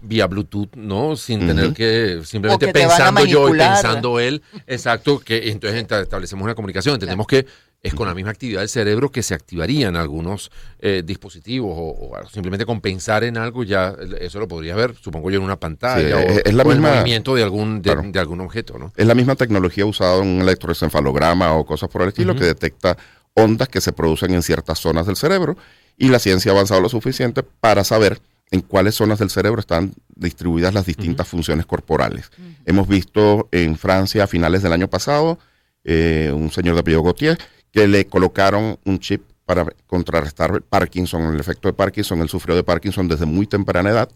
vía 0.01 0.27
Bluetooth, 0.27 0.75
¿no? 0.75 1.15
Sin 1.15 1.47
tener 1.47 1.73
que, 1.73 2.21
simplemente 2.25 2.67
que 2.67 2.73
pensando 2.73 3.25
yo 3.25 3.49
y 3.53 3.57
pensando 3.57 4.19
él, 4.19 4.41
exacto, 4.67 5.19
que 5.19 5.49
entonces 5.49 5.81
establecemos 5.89 6.43
una 6.43 6.55
comunicación. 6.55 6.95
Entendemos 6.95 7.25
que 7.25 7.45
es 7.83 7.93
con 7.93 8.07
la 8.07 8.13
misma 8.15 8.31
actividad 8.31 8.61
del 8.61 8.69
cerebro 8.69 9.11
que 9.11 9.21
se 9.21 9.33
activarían 9.33 9.97
algunos 9.97 10.49
eh, 10.79 11.03
dispositivos 11.05 11.75
o, 11.77 12.11
o 12.15 12.29
simplemente 12.29 12.65
con 12.65 12.79
pensar 12.79 13.25
en 13.25 13.37
algo 13.37 13.63
ya 13.65 13.89
eh, 13.99 14.19
eso 14.21 14.39
lo 14.39 14.47
podrías 14.47 14.77
ver, 14.77 14.95
supongo 14.95 15.29
yo, 15.29 15.37
en 15.39 15.43
una 15.43 15.59
pantalla 15.59 16.07
Sí, 16.07 16.13
o, 16.13 16.17
es- 16.45 16.53
la 16.53 16.63
o 16.63 16.71
el 16.71 16.77
misma- 16.79 16.95
movimiento 16.95 17.35
de 17.35 17.43
algún, 17.43 17.81
de, 17.81 17.91
Claro. 17.93 18.09
de 18.09 18.19
algún 18.19 18.39
objeto, 18.41 18.79
¿no? 18.79 18.93
Es 18.95 19.05
la 19.05 19.13
misma 19.15 19.35
tecnología 19.35 19.85
usada 19.85 20.23
en 20.23 20.27
un 20.29 20.41
electroencefalograma 20.41 21.53
o 21.53 21.65
cosas 21.65 21.89
por 21.89 22.01
el 22.03 22.07
estilo 22.09 22.35
que 22.35 22.45
detecta 22.45 22.97
ondas 23.33 23.67
que 23.67 23.81
se 23.81 23.91
producen 23.91 24.33
en 24.33 24.43
ciertas 24.43 24.79
zonas 24.79 25.05
del 25.05 25.15
cerebro 25.15 25.57
y 25.97 26.07
la 26.09 26.19
ciencia 26.19 26.51
ha 26.51 26.55
avanzado 26.55 26.81
lo 26.81 26.89
suficiente 26.89 27.43
para 27.43 27.83
saber 27.83 28.21
en 28.51 28.61
cuáles 28.61 28.95
zonas 28.95 29.19
del 29.19 29.29
cerebro 29.29 29.59
están 29.59 29.93
distribuidas 30.15 30.73
las 30.73 30.85
distintas 30.85 31.27
funciones 31.27 31.65
corporales. 31.65 32.29
Hemos 32.65 32.87
visto 32.87 33.49
en 33.51 33.77
Francia 33.77 34.23
a 34.23 34.27
finales 34.27 34.61
del 34.61 34.73
año 34.73 34.87
pasado 34.87 35.39
eh, 35.83 36.31
un 36.33 36.51
señor 36.51 36.75
de 36.75 36.81
apellido 36.81 37.01
Gautier 37.03 37.37
que 37.73 37.87
le 37.89 38.05
colocaron 38.07 38.77
un 38.85 38.99
chip 38.99 39.23
para 39.45 39.65
contrarrestar 39.87 40.61
Parkinson, 40.61 41.33
el 41.33 41.39
efecto 41.41 41.67
de 41.67 41.73
Parkinson. 41.73 42.21
Él 42.21 42.29
sufrió 42.29 42.55
de 42.55 42.63
Parkinson 42.63 43.09
desde 43.09 43.25
muy 43.25 43.45
temprana 43.47 43.89
edad 43.89 44.09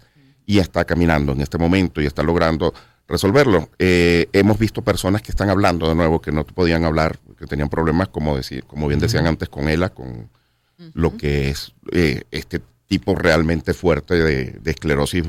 y 0.46 0.60
está 0.60 0.86
caminando 0.86 1.34
en 1.34 1.42
este 1.42 1.58
momento 1.58 2.00
y 2.00 2.06
está 2.06 2.24
logrando 2.24 2.74
resolverlo. 3.10 3.68
Eh, 3.80 4.30
hemos 4.32 4.58
visto 4.58 4.82
personas 4.82 5.22
que 5.22 5.32
están 5.32 5.50
hablando 5.50 5.90
de 5.90 5.96
nuevo, 5.96 6.22
que 6.22 6.32
no 6.32 6.46
podían 6.46 6.86
hablar, 6.86 7.20
que 7.38 7.46
tenían 7.46 7.68
problemas, 7.68 8.08
como, 8.10 8.38
decir, 8.38 8.64
como 8.66 8.88
bien 8.88 9.00
decían 9.02 9.28
antes, 9.28 9.50
con 9.50 9.68
ELA, 9.68 9.90
con 9.90 10.30
lo 10.94 11.18
que 11.18 11.50
es 11.50 11.74
eh, 11.92 12.22
este 12.32 12.62
tipo 12.86 13.16
realmente 13.16 13.74
fuerte 13.74 14.14
de, 14.16 14.46
de 14.62 14.72
esclerosis 14.72 15.24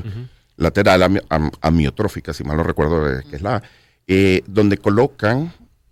lateral 0.57 1.01
ami- 1.01 1.23
am- 1.29 1.51
amiotrófica, 1.61 2.33
si 2.33 2.43
mal 2.43 2.57
no 2.57 2.63
recuerdo, 2.63 3.05
que 3.29 3.35
es 3.35 3.41
la, 3.41 3.63
eh, 4.07 4.43
donde 4.45 4.77
colocan 4.77 5.51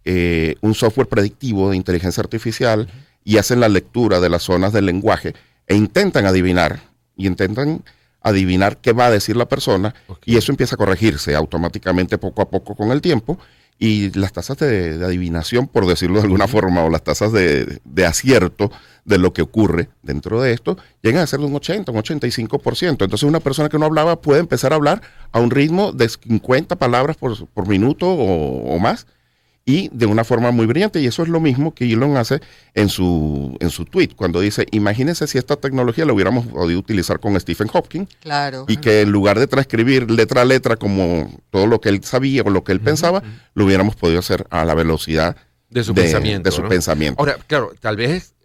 eh, 0.10 0.56
un 0.62 0.74
software 0.74 1.10
predictivo 1.10 1.70
de 1.70 1.76
inteligencia 1.76 2.22
artificial 2.22 2.88
y 3.26 3.40
hacen 3.40 3.60
la 3.60 3.68
lectura 3.68 4.22
de 4.22 4.30
las 4.30 4.44
zonas 4.44 4.72
del 4.72 4.86
lenguaje 4.86 5.34
e 5.68 5.76
intentan 5.76 6.26
adivinar 6.26 6.80
y 7.18 7.28
intentan 7.28 7.84
adivinar 8.22 8.78
qué 8.78 8.94
va 8.94 9.08
a 9.08 9.12
decir 9.12 9.36
la 9.36 9.50
persona 9.50 9.94
y 10.24 10.38
eso 10.38 10.54
empieza 10.54 10.76
a 10.76 10.78
corregirse 10.78 11.36
automáticamente 11.36 12.18
poco 12.18 12.42
a 12.42 12.50
poco 12.50 12.74
con 12.74 12.92
el 12.92 13.02
tiempo 13.02 13.38
y 13.80 14.18
las 14.18 14.32
tasas 14.32 14.58
de, 14.60 14.98
de 14.98 15.06
adivinación, 15.06 15.68
por 15.68 15.86
decirlo 15.86 16.20
de 16.20 16.24
alguna 16.24 16.48
forma, 16.48 16.86
o 16.86 16.90
las 16.90 17.04
tasas 17.04 17.34
de, 17.34 17.82
de 17.84 18.06
acierto 18.06 18.72
de 19.04 19.18
lo 19.18 19.34
que 19.34 19.42
ocurre 19.42 19.90
dentro 20.04 20.42
de 20.42 20.54
esto, 20.54 20.78
llegan 21.02 21.22
a 21.22 21.28
ser 21.28 21.42
de 21.42 21.48
un 21.48 21.56
80, 21.56 21.92
un 21.92 21.98
85%. 21.98 22.90
Entonces 22.92 23.24
una 23.24 23.42
persona 23.42 23.68
que 23.68 23.78
no 23.78 23.86
hablaba 23.86 24.22
puede 24.22 24.40
empezar 24.40 24.72
a 24.72 24.78
hablar 24.78 25.02
a 25.34 25.42
un 25.42 25.52
ritmo 25.52 25.92
de 25.92 26.08
50 26.08 26.78
palabras 26.78 27.18
por, 27.18 27.46
por 27.48 27.68
minuto 27.68 28.08
o, 28.08 28.74
o 28.74 28.80
más 28.80 29.06
y 29.70 29.90
de 29.92 30.06
una 30.06 30.24
forma 30.24 30.50
muy 30.52 30.66
brillante. 30.66 31.02
Y 31.02 31.06
eso 31.08 31.22
es 31.24 31.28
lo 31.30 31.42
mismo 31.42 31.76
que 31.76 31.92
Elon 31.92 32.16
hace 32.16 32.40
en 32.74 32.88
su, 32.88 33.56
en 33.60 33.70
su 33.70 33.84
tweet, 33.84 34.12
cuando 34.16 34.40
dice, 34.40 34.66
imagínense 34.72 35.28
si 35.28 35.38
esta 35.38 35.58
tecnología 35.58 36.06
la 36.06 36.14
hubiéramos 36.14 36.48
podido 36.48 36.80
utilizar 36.80 37.20
con 37.20 37.38
Stephen 37.40 37.68
Hawking 37.68 38.06
Claro. 38.22 38.64
y 38.70 38.78
que 38.78 39.02
en 39.02 39.12
lugar 39.12 39.38
de 39.38 39.46
transcribir 39.46 40.10
letra 40.10 40.44
a 40.44 40.46
letra 40.46 40.78
como 40.78 41.30
todo 41.50 41.68
lo 41.68 41.82
que 41.82 41.90
él 41.90 42.02
sabía 42.06 42.44
o 42.44 42.50
lo 42.50 42.64
que 42.64 42.72
él 42.72 42.80
pensaba, 42.80 43.22
lo 43.54 43.66
hubiéramos 43.66 43.98
podido 43.98 44.20
hacer 44.20 44.48
a 44.52 44.64
la 44.64 44.74
velocidad 44.74 45.36
De 45.70 45.84
su 45.84 45.94
pensamiento. 45.94 46.50
de 46.50 46.56
su 46.56 46.64
¿no? 46.64 46.70
pensamiento. 46.70 47.20
Ahora, 47.20 47.38
claro, 47.46 47.74
tal 47.82 47.98
vez 47.98 48.36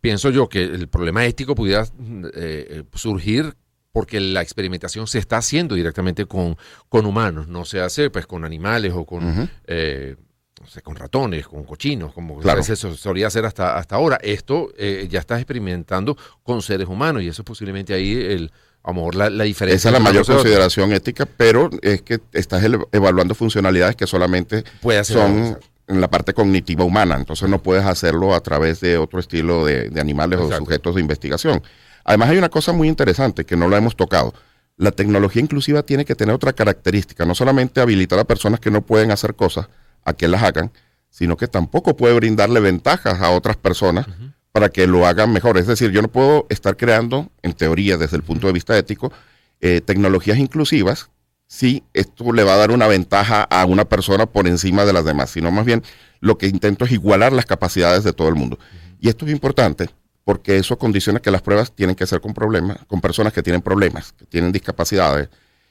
pienso 0.00 0.30
yo 0.30 0.48
que 0.48 0.64
el 0.64 0.88
problema 0.88 1.24
ético 1.26 1.54
pudiera 1.54 1.84
mm, 1.96 2.24
eh, 2.34 2.82
surgir 2.94 3.54
porque 3.92 4.18
la 4.20 4.42
experimentación 4.42 5.06
se 5.06 5.18
está 5.20 5.36
haciendo 5.36 5.76
directamente 5.76 6.26
con, 6.26 6.56
con 6.88 7.06
humanos, 7.06 7.46
no 7.46 7.64
se 7.64 7.80
hace 7.80 8.10
pues 8.10 8.26
con 8.26 8.44
animales 8.44 8.92
o 8.96 9.04
con, 9.04 9.48
eh, 9.68 10.16
no 10.60 10.66
sé, 10.66 10.82
con 10.82 10.94
ratones, 10.94 11.46
con 11.48 11.64
cochinos, 11.64 12.12
como 12.12 12.38
Claro. 12.38 12.62
se 12.62 12.76
so- 12.76 12.94
solía 12.96 13.26
hacer 13.28 13.44
hasta, 13.46 13.76
hasta 13.78 13.96
ahora. 13.96 14.18
Esto 14.22 14.70
eh, 14.76 15.08
ya 15.10 15.18
está 15.20 15.36
experimentando 15.36 16.16
con 16.42 16.60
seres 16.62 16.86
humanos 16.86 17.22
y 17.22 17.28
eso 17.28 17.42
es 17.42 17.46
posiblemente 17.46 17.94
ahí 17.94 18.12
el, 18.12 18.52
a 18.82 18.90
lo 18.90 18.94
mejor 18.94 19.14
la, 19.14 19.30
la 19.30 19.44
diferencia. 19.44 19.76
Esa 19.76 19.88
es 19.88 19.92
la 19.94 20.00
mayor 20.00 20.22
otros. 20.22 20.38
consideración 20.38 20.92
ética, 20.92 21.26
pero 21.26 21.70
es 21.82 22.02
que 22.02 22.20
estás 22.32 22.62
evaluando 22.92 23.34
funcionalidades 23.34 23.96
que 23.96 24.06
solamente 24.06 24.64
Puede 24.82 25.02
son 25.04 25.58
en 25.88 26.00
la 26.00 26.08
parte 26.08 26.34
cognitiva 26.34 26.84
humana, 26.84 27.16
entonces 27.16 27.48
no 27.48 27.60
puedes 27.62 27.84
hacerlo 27.84 28.32
a 28.34 28.40
través 28.40 28.80
de 28.80 28.96
otro 28.96 29.18
estilo 29.18 29.64
de, 29.64 29.88
de 29.90 30.00
animales 30.00 30.38
Exacto. 30.38 30.56
o 30.62 30.66
sujetos 30.66 30.94
de 30.94 31.00
investigación. 31.00 31.62
Además 32.04 32.30
hay 32.30 32.38
una 32.38 32.48
cosa 32.48 32.72
muy 32.72 32.86
interesante 32.86 33.44
que 33.44 33.56
no 33.56 33.66
lo 33.66 33.76
hemos 33.76 33.96
tocado. 33.96 34.32
La 34.76 34.92
tecnología 34.92 35.42
inclusiva 35.42 35.82
tiene 35.82 36.04
que 36.04 36.14
tener 36.14 36.34
otra 36.34 36.52
característica, 36.52 37.24
no 37.24 37.34
solamente 37.34 37.80
habilitar 37.80 38.18
a 38.20 38.24
personas 38.24 38.60
que 38.60 38.70
no 38.70 38.82
pueden 38.82 39.10
hacer 39.10 39.34
cosas 39.34 39.68
a 40.04 40.12
que 40.12 40.28
las 40.28 40.42
hagan, 40.42 40.70
sino 41.10 41.36
que 41.36 41.48
tampoco 41.48 41.96
puede 41.96 42.14
brindarle 42.14 42.60
ventajas 42.60 43.20
a 43.20 43.30
otras 43.30 43.56
personas 43.56 44.06
para 44.52 44.68
que 44.68 44.86
lo 44.86 45.06
hagan 45.06 45.32
mejor. 45.32 45.58
Es 45.58 45.66
decir, 45.66 45.90
yo 45.90 46.02
no 46.02 46.08
puedo 46.08 46.46
estar 46.48 46.76
creando, 46.76 47.30
en 47.42 47.52
teoría, 47.52 47.96
desde 47.96 48.16
el 48.16 48.22
punto 48.22 48.46
de 48.46 48.52
vista 48.52 48.76
ético, 48.76 49.12
eh, 49.60 49.80
tecnologías 49.80 50.38
inclusivas 50.38 51.10
si 51.46 51.82
esto 51.94 52.32
le 52.32 52.44
va 52.44 52.54
a 52.54 52.58
dar 52.58 52.70
una 52.70 52.86
ventaja 52.86 53.42
a 53.42 53.64
una 53.66 53.84
persona 53.84 54.26
por 54.26 54.46
encima 54.46 54.84
de 54.84 54.92
las 54.92 55.04
demás, 55.04 55.30
sino 55.30 55.50
más 55.50 55.64
bien 55.64 55.82
lo 56.20 56.38
que 56.38 56.46
intento 56.46 56.84
es 56.84 56.92
igualar 56.92 57.32
las 57.32 57.44
capacidades 57.44 58.04
de 58.04 58.12
todo 58.12 58.28
el 58.28 58.36
mundo. 58.36 58.56
Y 59.00 59.08
esto 59.08 59.26
es 59.26 59.32
importante 59.32 59.90
porque 60.24 60.58
eso 60.58 60.78
condiciona 60.78 61.18
que 61.18 61.32
las 61.32 61.42
pruebas 61.42 61.72
tienen 61.72 61.96
que 61.96 62.06
ser 62.06 62.20
con 62.20 62.34
problemas, 62.34 62.78
con 62.86 63.00
personas 63.00 63.32
que 63.32 63.42
tienen 63.42 63.62
problemas, 63.62 64.12
que 64.12 64.26
tienen 64.26 64.52
discapacidades, 64.52 65.28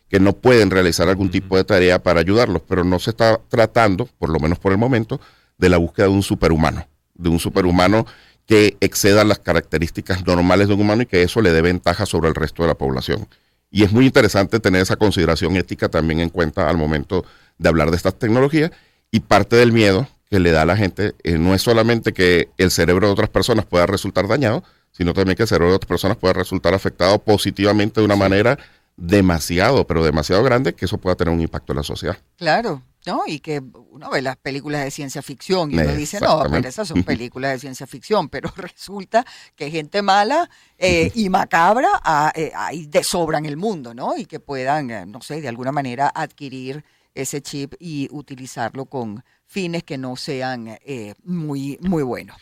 que 0.10 0.20
no 0.20 0.34
pueden 0.34 0.72
realizar 0.72 1.08
algún 1.08 1.30
tipo 1.30 1.56
de 1.56 1.64
tarea 1.64 2.02
para 2.02 2.20
ayudarlos, 2.20 2.64
pero 2.68 2.84
no 2.84 3.00
se 3.00 3.12
está 3.12 3.40
tratando, 3.48 4.08
por 4.18 4.30
lo 4.30 4.40
menos 4.40 4.60
por 4.60 4.72
el 4.72 4.78
momento, 4.78 5.22
de 5.58 5.70
la 5.70 5.78
búsqueda 5.78 6.08
de 6.08 6.14
un 6.14 6.24
superhumano, 6.24 6.88
de 7.14 7.30
un 7.30 7.40
superhumano 7.40 8.06
que 8.46 8.76
exceda 8.82 9.24
las 9.24 9.40
características 9.40 10.26
normales 10.26 10.68
de 10.68 10.74
un 10.74 10.82
humano 10.82 11.04
y 11.04 11.06
que 11.06 11.22
eso 11.22 11.42
le 11.42 11.52
dé 11.52 11.62
ventaja 11.62 12.08
sobre 12.08 12.30
el 12.30 12.36
resto 12.36 12.64
de 12.64 12.70
la 12.70 12.76
población. 12.76 13.28
Y 13.70 13.84
es 13.84 13.92
muy 13.92 14.08
interesante 14.08 14.60
tener 14.60 14.82
esa 14.82 14.96
consideración 14.96 15.56
ética 15.56 15.90
también 15.90 16.20
en 16.20 16.30
cuenta 16.30 16.68
al 16.68 16.78
momento 16.78 17.24
de 17.60 17.70
hablar 17.70 17.92
de 17.92 17.98
estas 17.98 18.18
tecnologías 18.18 18.72
y 19.12 19.20
parte 19.20 19.56
del 19.56 19.72
miedo 19.72 20.08
que 20.32 20.40
le 20.40 20.52
da 20.52 20.64
a 20.64 20.66
la 20.66 20.78
gente 20.78 21.14
eh, 21.24 21.38
no 21.38 21.54
es 21.54 21.62
solamente 21.62 22.14
que 22.14 22.50
el 22.58 22.72
cerebro 22.72 23.08
de 23.08 23.14
otras 23.14 23.30
personas 23.30 23.66
pueda 23.66 23.86
resultar 23.86 24.28
dañado, 24.28 24.64
sino 24.92 25.14
también 25.14 25.36
que 25.36 25.44
el 25.44 25.50
cerebro 25.50 25.70
de 25.70 25.76
otras 25.76 25.88
personas 25.88 26.18
pueda 26.18 26.34
resultar 26.34 26.74
afectado 26.74 27.20
positivamente 27.20 28.02
de 28.02 28.06
una 28.06 28.16
manera 28.16 28.58
demasiado, 29.00 29.88
pero 29.88 30.04
demasiado 30.04 30.44
grande, 30.44 30.74
que 30.74 30.86
eso 30.86 30.98
pueda 30.98 31.16
tener 31.16 31.34
un 31.34 31.42
impacto 31.42 31.74
en 31.74 31.78
la 31.78 31.84
sociedad. 31.84 32.18
Claro. 32.36 32.84
¿no? 33.06 33.24
Y 33.26 33.40
que 33.40 33.62
uno 33.92 34.10
ve 34.10 34.22
las 34.22 34.36
películas 34.38 34.84
de 34.84 34.92
ciencia 34.92 35.22
ficción 35.22 35.72
y 35.72 35.76
uno 35.78 35.96
dice, 35.96 36.20
no, 36.20 36.44
pero 36.50 36.68
esas 36.68 36.88
son 36.88 37.04
películas 37.04 37.54
de 37.54 37.60
ciencia 37.60 37.88
ficción, 37.88 38.30
pero 38.30 38.52
resulta 38.56 39.26
que 39.56 39.72
gente 39.72 40.02
mala 40.02 40.50
eh, 40.78 41.12
y 41.16 41.30
macabra 41.30 41.90
ah, 42.04 42.32
eh, 42.36 42.52
hay 42.54 42.86
de 42.86 43.04
sobra 43.04 43.38
en 43.38 43.46
el 43.46 43.58
mundo, 43.58 43.94
¿no? 43.94 44.18
Y 44.18 44.26
que 44.26 44.40
puedan, 44.40 44.92
eh, 44.92 45.06
no 45.06 45.22
sé, 45.22 45.42
de 45.42 45.48
alguna 45.48 45.72
manera 45.72 46.12
adquirir 46.14 46.84
ese 47.16 47.42
chip 47.42 47.74
y 47.80 48.08
utilizarlo 48.12 48.86
con 48.86 49.24
fines 49.46 49.84
que 49.84 49.98
no 49.98 50.16
sean 50.16 50.78
muy, 51.24 51.80
muy 51.82 52.04
buenos. 52.04 52.38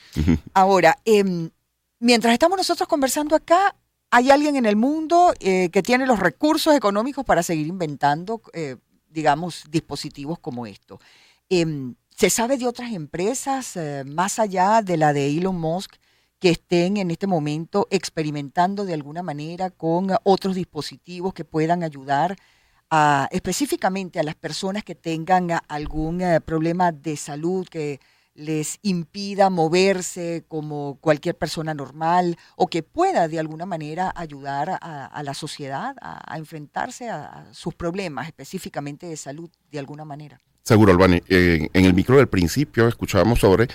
Ahora, 0.54 0.98
em, 1.06 1.50
mientras 2.00 2.34
estamos 2.34 2.58
nosotros 2.58 2.88
conversando 2.88 3.36
acá, 3.36 3.76
hay 4.12 4.32
alguien 4.32 4.56
en 4.56 4.66
el 4.66 4.76
mundo 4.76 5.34
que 5.40 5.84
tiene 5.84 6.06
los 6.06 6.20
recursos 6.20 6.76
económicos 6.76 7.26
para 7.26 7.44
seguir 7.44 7.68
inventando 7.68 8.42
digamos, 9.10 9.64
dispositivos 9.70 10.40
como 10.40 10.66
esto. 10.66 11.00
Em, 11.50 11.96
¿Se 12.16 12.30
sabe 12.30 12.58
de 12.58 12.68
otras 12.68 12.92
empresas 12.94 13.76
eh, 13.76 14.04
más 14.06 14.40
allá 14.40 14.82
de 14.82 14.98
la 14.98 15.14
de 15.14 15.28
Elon 15.28 15.60
Musk 15.60 15.96
que 16.40 16.50
estén 16.52 16.98
en 16.98 17.12
este 17.12 17.28
momento 17.28 17.88
experimentando 17.90 18.86
de 18.86 18.94
alguna 18.94 19.24
manera 19.24 19.70
con 19.70 20.10
otros 20.24 20.56
dispositivos 20.56 21.34
que 21.34 21.46
puedan 21.46 21.84
ayudar 21.84 22.36
a, 22.90 23.28
específicamente 23.32 24.20
a 24.20 24.24
las 24.24 24.36
personas 24.36 24.84
que 24.84 24.96
tengan 24.96 25.50
algún 25.68 26.22
eh, 26.22 26.42
problema 26.42 26.92
de 26.92 27.18
salud 27.18 27.68
que 27.68 28.00
les 28.38 28.78
impida 28.84 29.50
moverse 29.50 30.46
como 30.48 31.00
cualquier 31.02 31.36
persona 31.36 31.74
normal 31.74 32.38
o 32.56 32.68
que 32.68 32.84
pueda 32.84 33.28
de 33.28 33.40
alguna 33.40 33.66
manera 33.66 34.14
ayudar 34.16 34.78
a, 34.80 35.24
la 35.24 35.34
sociedad 35.34 35.96
a, 36.02 36.38
enfrentarse 36.38 37.10
a, 37.10 37.48
sus 37.52 37.74
problemas 37.74 38.28
específicamente 38.28 39.08
de 39.08 39.18
salud 39.18 39.50
de 39.72 39.80
alguna 39.80 40.06
manera. 40.06 40.40
Seguro, 40.64 40.92
Albani. 40.92 41.22
en 41.28 41.86
el 41.86 41.94
micro 41.96 42.18
del 42.18 42.28
principio 42.28 42.88
escuchábamos 42.88 43.40
sobre 43.40 43.68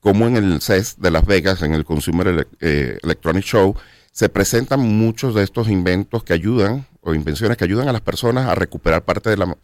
cómo 0.00 0.26
en 0.26 0.36
el 0.36 0.60
CES 0.60 0.96
de 0.98 1.10
Las 1.12 1.24
Vegas, 1.24 1.62
en 1.62 1.74
el 1.74 1.84
Consumer 1.84 2.48
eh, 2.60 2.98
Electronic 3.02 3.44
Show, 3.44 3.76
se 4.10 4.28
presentan 4.28 4.80
muchos 4.80 5.36
de 5.36 5.44
estos 5.44 5.68
inventos 5.68 6.24
que 6.24 6.32
ayudan 6.32 6.86
o 7.02 7.14
invenciones 7.14 7.56
que 7.56 7.64
ayudan 7.64 7.88
a 7.88 7.92
las 7.92 8.00
personas 8.00 8.48
a 8.48 8.56
recuperar 8.56 9.04
parte 9.04 9.30
de 9.30 9.36
la 9.36 9.56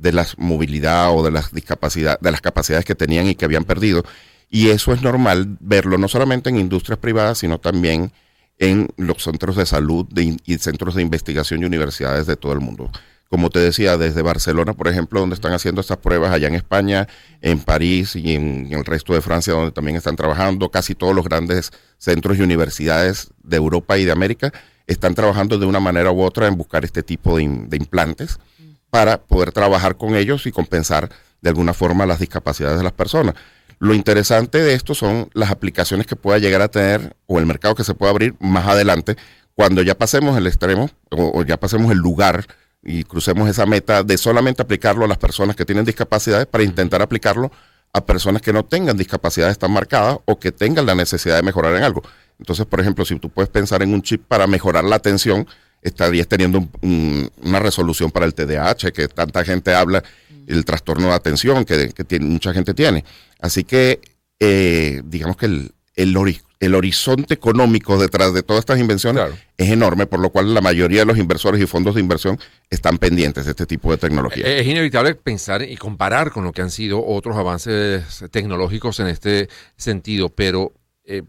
de 0.00 0.12
la 0.12 0.26
movilidad 0.38 1.14
o 1.14 1.22
de 1.22 1.30
las 1.30 1.52
discapacidad, 1.52 2.18
de 2.20 2.30
las 2.30 2.40
capacidades 2.40 2.84
que 2.84 2.94
tenían 2.94 3.26
y 3.26 3.34
que 3.34 3.44
habían 3.44 3.64
perdido. 3.64 4.02
Y 4.48 4.70
eso 4.70 4.92
es 4.92 5.02
normal 5.02 5.58
verlo 5.60 5.98
no 5.98 6.08
solamente 6.08 6.50
en 6.50 6.56
industrias 6.56 6.98
privadas, 6.98 7.38
sino 7.38 7.58
también 7.58 8.12
en 8.58 8.88
los 8.96 9.22
centros 9.22 9.56
de 9.56 9.66
salud 9.66 10.06
y 10.16 10.58
centros 10.58 10.94
de 10.94 11.02
investigación 11.02 11.62
y 11.62 11.66
universidades 11.66 12.26
de 12.26 12.36
todo 12.36 12.52
el 12.52 12.60
mundo. 12.60 12.90
Como 13.28 13.48
te 13.48 13.60
decía, 13.60 13.96
desde 13.96 14.22
Barcelona, 14.22 14.72
por 14.72 14.88
ejemplo, 14.88 15.20
donde 15.20 15.34
están 15.34 15.52
haciendo 15.52 15.80
estas 15.80 15.98
pruebas, 15.98 16.32
allá 16.32 16.48
en 16.48 16.56
España, 16.56 17.06
en 17.40 17.60
París 17.60 18.16
y 18.16 18.34
en, 18.34 18.72
el 18.72 18.84
resto 18.84 19.14
de 19.14 19.20
Francia, 19.20 19.52
donde 19.52 19.70
también 19.70 19.96
están 19.96 20.16
trabajando, 20.16 20.70
casi 20.70 20.96
todos 20.96 21.14
los 21.14 21.24
grandes 21.24 21.70
centros 21.96 22.38
y 22.38 22.42
universidades 22.42 23.30
de 23.44 23.56
Europa 23.56 23.98
y 23.98 24.04
de 24.04 24.12
América 24.12 24.52
están 24.88 25.14
trabajando 25.14 25.58
de 25.58 25.66
una 25.66 25.78
manera 25.78 26.10
u 26.10 26.22
otra 26.22 26.48
en 26.48 26.56
buscar 26.56 26.84
este 26.84 27.04
tipo 27.04 27.36
de 27.36 27.44
implantes 27.76 28.40
para 28.90 29.22
poder 29.22 29.52
trabajar 29.52 29.96
con 29.96 30.14
ellos 30.14 30.46
y 30.46 30.52
compensar 30.52 31.08
de 31.40 31.48
alguna 31.48 31.72
forma 31.72 32.06
las 32.06 32.18
discapacidades 32.18 32.78
de 32.78 32.84
las 32.84 32.92
personas. 32.92 33.34
Lo 33.78 33.94
interesante 33.94 34.58
de 34.58 34.74
esto 34.74 34.94
son 34.94 35.30
las 35.32 35.50
aplicaciones 35.50 36.06
que 36.06 36.16
pueda 36.16 36.38
llegar 36.38 36.60
a 36.60 36.68
tener 36.68 37.16
o 37.26 37.38
el 37.38 37.46
mercado 37.46 37.74
que 37.74 37.84
se 37.84 37.94
pueda 37.94 38.10
abrir 38.10 38.34
más 38.38 38.66
adelante 38.66 39.16
cuando 39.54 39.82
ya 39.82 39.94
pasemos 39.94 40.36
el 40.36 40.46
extremo 40.46 40.90
o, 41.10 41.42
ya 41.44 41.58
pasemos 41.58 41.90
el 41.90 41.98
lugar 41.98 42.46
y 42.82 43.04
crucemos 43.04 43.48
esa 43.48 43.66
meta 43.66 44.02
de 44.02 44.16
solamente 44.18 44.62
aplicarlo 44.62 45.04
a 45.04 45.08
las 45.08 45.18
personas 45.18 45.56
que 45.56 45.64
tienen 45.64 45.84
discapacidades 45.84 46.46
para 46.46 46.64
intentar 46.64 47.02
aplicarlo 47.02 47.50
a 47.92 48.04
personas 48.04 48.42
que 48.42 48.52
no 48.52 48.64
tengan 48.64 48.96
discapacidades 48.96 49.58
tan 49.58 49.72
marcadas 49.72 50.18
o 50.24 50.38
que 50.38 50.52
tengan 50.52 50.86
la 50.86 50.94
necesidad 50.94 51.36
de 51.36 51.42
mejorar 51.42 51.74
en 51.76 51.82
algo. 51.82 52.02
Entonces, 52.38 52.64
por 52.66 52.80
ejemplo, 52.80 53.04
si 53.04 53.18
tú 53.18 53.28
puedes 53.28 53.50
pensar 53.50 53.82
en 53.82 53.92
un 53.92 54.02
chip 54.02 54.24
para 54.26 54.46
mejorar 54.46 54.84
la 54.84 54.96
atención, 54.96 55.46
estarías 55.82 56.28
teniendo 56.28 56.68
una 56.82 57.58
resolución 57.58 58.10
para 58.10 58.26
el 58.26 58.34
TDAH, 58.34 58.92
que 58.92 59.08
tanta 59.08 59.44
gente 59.44 59.74
habla, 59.74 60.02
el 60.46 60.64
trastorno 60.64 61.08
de 61.08 61.14
atención 61.14 61.64
que, 61.64 61.88
tiene, 62.06 62.26
mucha 62.26 62.52
gente 62.52 62.74
tiene. 62.74 63.04
Así 63.40 63.64
que, 63.64 64.00
eh, 64.38 65.00
digamos 65.04 65.36
que 65.36 65.46
el, 65.46 65.72
el, 65.94 66.74
horizonte 66.74 67.34
económico 67.34 67.98
detrás 67.98 68.34
de 68.34 68.42
todas 68.42 68.60
estas 68.60 68.78
invenciones 68.80 69.24
es 69.56 69.70
enorme, 69.70 70.06
por 70.06 70.20
lo 70.20 70.30
cual 70.30 70.52
la 70.52 70.60
mayoría 70.60 71.00
de 71.00 71.06
los 71.06 71.18
inversores 71.18 71.60
y 71.60 71.66
fondos 71.66 71.94
de 71.94 72.00
inversión 72.00 72.38
están 72.68 72.98
pendientes 72.98 73.44
de 73.44 73.52
este 73.52 73.66
tipo 73.66 73.90
de 73.90 73.98
tecnología. 73.98 74.46
Es 74.46 74.66
inevitable 74.66 75.14
pensar 75.14 75.62
y 75.62 75.76
comparar 75.76 76.30
con 76.32 76.44
lo 76.44 76.52
que 76.52 76.62
han 76.62 76.70
sido 76.70 77.04
otros 77.04 77.36
avances 77.36 78.24
tecnológicos 78.30 79.00
en 79.00 79.06
este 79.08 79.48
sentido, 79.76 80.28
pero... 80.28 80.72
Eh, 81.04 81.22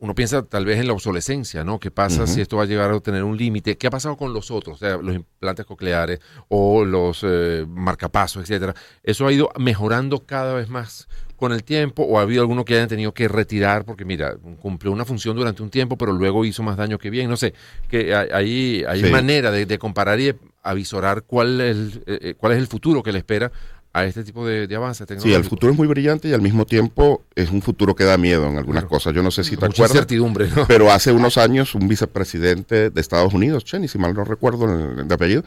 uno 0.00 0.14
piensa 0.14 0.42
tal 0.42 0.64
vez 0.64 0.78
en 0.78 0.86
la 0.86 0.92
obsolescencia, 0.92 1.64
¿no? 1.64 1.80
¿Qué 1.80 1.90
pasa 1.90 2.26
si 2.28 2.40
esto 2.40 2.56
va 2.56 2.62
a 2.62 2.66
llegar 2.66 2.90
a 2.92 3.00
tener 3.00 3.24
un 3.24 3.36
límite? 3.36 3.76
¿Qué 3.76 3.88
ha 3.88 3.90
pasado 3.90 4.16
con 4.16 4.32
los 4.32 4.50
otros, 4.50 4.76
o 4.76 4.78
sea, 4.78 4.96
los 4.96 5.14
implantes 5.14 5.66
cocleares 5.66 6.20
o 6.48 6.84
los 6.84 7.24
eh, 7.24 7.66
marcapasos, 7.68 8.42
etcétera? 8.42 8.74
¿Eso 9.02 9.26
ha 9.26 9.32
ido 9.32 9.50
mejorando 9.58 10.24
cada 10.24 10.54
vez 10.54 10.68
más 10.68 11.08
con 11.34 11.52
el 11.52 11.64
tiempo 11.64 12.04
o 12.04 12.18
ha 12.18 12.22
habido 12.22 12.42
alguno 12.42 12.64
que 12.64 12.74
hayan 12.74 12.88
tenido 12.88 13.12
que 13.12 13.26
retirar 13.26 13.84
porque, 13.84 14.04
mira, 14.04 14.36
cumplió 14.60 14.92
una 14.92 15.04
función 15.04 15.36
durante 15.36 15.64
un 15.64 15.70
tiempo, 15.70 15.98
pero 15.98 16.12
luego 16.12 16.44
hizo 16.44 16.62
más 16.62 16.76
daño 16.76 16.98
que 16.98 17.10
bien? 17.10 17.28
No 17.28 17.36
sé, 17.36 17.54
que 17.88 18.14
hay, 18.14 18.84
hay 18.84 19.10
manera 19.10 19.50
de, 19.50 19.78
comparar 19.78 20.20
y 20.20 20.32
avisorar 20.62 21.22
cuál 21.22 21.60
es, 21.60 21.96
eh, 22.06 22.18
eh, 22.22 22.34
cuál 22.36 22.52
es 22.52 22.58
el 22.58 22.68
futuro 22.68 23.02
que 23.02 23.12
le 23.12 23.18
espera 23.18 23.50
a 23.92 24.04
este 24.04 24.22
tipo 24.24 24.46
de, 24.46 24.66
de 24.66 24.76
avances 24.76 25.06
Sí, 25.22 25.32
el 25.32 25.44
futuro 25.44 25.72
es 25.72 25.78
muy 25.78 25.88
brillante 25.88 26.28
y 26.28 26.32
al 26.32 26.42
mismo 26.42 26.66
tiempo 26.66 27.24
es 27.34 27.50
un 27.50 27.62
futuro 27.62 27.94
que 27.94 28.04
da 28.04 28.18
miedo 28.18 28.46
en 28.46 28.58
algunas 28.58 28.84
cosas. 28.84 29.14
Yo 29.14 29.22
no 29.22 29.30
sé 29.30 29.44
si 29.44 29.56
te 29.56 29.64
acuerdas. 29.64 29.90
incertidumbre, 29.90 30.48
Pero 30.68 30.90
hace 30.90 31.12
unos 31.12 31.38
años 31.38 31.74
un 31.74 31.88
vicepresidente 31.88 32.90
de 32.90 33.00
Estados 33.00 33.32
Unidos, 33.32 33.64
Cheney, 33.64 33.88
si 33.88 33.98
mal 33.98 34.14
no 34.14 34.24
recuerdo 34.24 34.66
el, 35.00 35.10
apellido, 35.12 35.42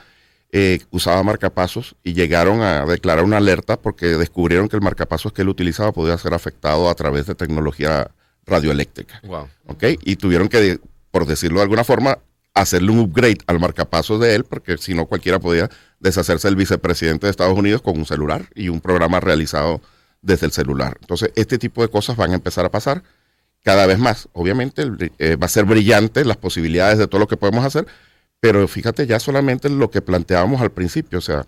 eh, 0.52 0.82
usaba 0.90 1.22
marcapasos 1.24 1.96
y 2.04 2.14
llegaron 2.14 2.62
a 2.62 2.86
declarar 2.86 3.24
una 3.24 3.38
alerta 3.38 3.80
porque 3.80 4.08
descubrieron 4.08 4.68
que 4.68 4.76
el 4.76 4.82
marcapasos 4.82 5.32
que 5.32 5.44
él 5.44 5.50
utilizaba 5.50 5.92
podía 5.92 6.18
ser 6.18 6.34
afectado 6.34 6.90
a 6.90 6.96
través 6.96 7.28
de 7.28 7.36
tecnología 7.36 8.12
radioeléctrica. 8.46 9.22
Wow. 9.24 9.48
¿Ok? 9.68 9.84
Y 10.04 10.16
tuvieron 10.16 10.50
que, 10.50 10.80
por 11.12 11.26
decirlo 11.26 11.60
de 11.60 11.64
alguna 11.64 11.84
forma, 11.84 12.18
hacerle 12.54 12.92
un 12.92 13.00
upgrade 13.00 13.38
al 13.48 13.60
marcapasos 13.60 14.20
de 14.20 14.36
él, 14.36 14.44
porque 14.44 14.78
si 14.78 14.94
no 14.94 15.06
cualquiera 15.06 15.40
podía 15.40 15.70
deshacerse 16.00 16.48
del 16.48 16.56
vicepresidente 16.56 17.28
de 17.28 17.32
Estados 17.32 17.58
Unidos 17.58 17.82
con 17.82 17.98
un 17.98 18.06
celular 18.06 18.50
y 18.56 18.70
un 18.70 18.82
programa 18.82 19.20
realizado 19.20 19.82
desde 20.22 20.46
el 20.46 20.52
celular. 20.52 20.98
Entonces, 21.02 21.32
este 21.36 21.58
tipo 21.58 21.82
de 21.82 21.88
cosas 21.88 22.18
van 22.18 22.32
a 22.32 22.36
empezar 22.36 22.66
a 22.66 22.72
pasar 22.72 23.04
cada 23.64 23.86
vez 23.86 24.00
más. 24.00 24.28
Obviamente 24.34 24.86
eh, 25.20 25.36
va 25.36 25.46
a 25.46 25.50
ser 25.50 25.66
brillante 25.66 26.26
las 26.26 26.38
posibilidades 26.38 26.98
de 26.98 27.08
todo 27.08 27.20
lo 27.20 27.28
que 27.28 27.38
podemos 27.38 27.66
hacer, 27.66 27.88
pero 28.40 28.68
fíjate 28.68 29.06
ya 29.08 29.20
solamente 29.20 29.70
lo 29.70 29.90
que 29.90 30.02
planteábamos 30.02 30.62
al 30.62 30.72
principio, 30.72 31.20
o 31.20 31.22
sea, 31.22 31.46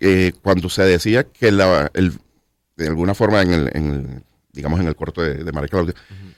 eh, 0.00 0.32
cuando 0.42 0.68
se 0.68 0.82
decía 0.82 1.24
que 1.24 1.52
la, 1.52 1.90
el, 1.94 2.18
de 2.76 2.88
alguna 2.88 3.14
forma 3.14 3.42
en 3.42 3.52
el, 3.52 4.22
digamos 4.52 4.80
en 4.80 4.88
el 4.88 4.96
corto 4.96 5.22
de, 5.22 5.44
de 5.44 5.52
María 5.52 5.68
Claudia, 5.68 5.94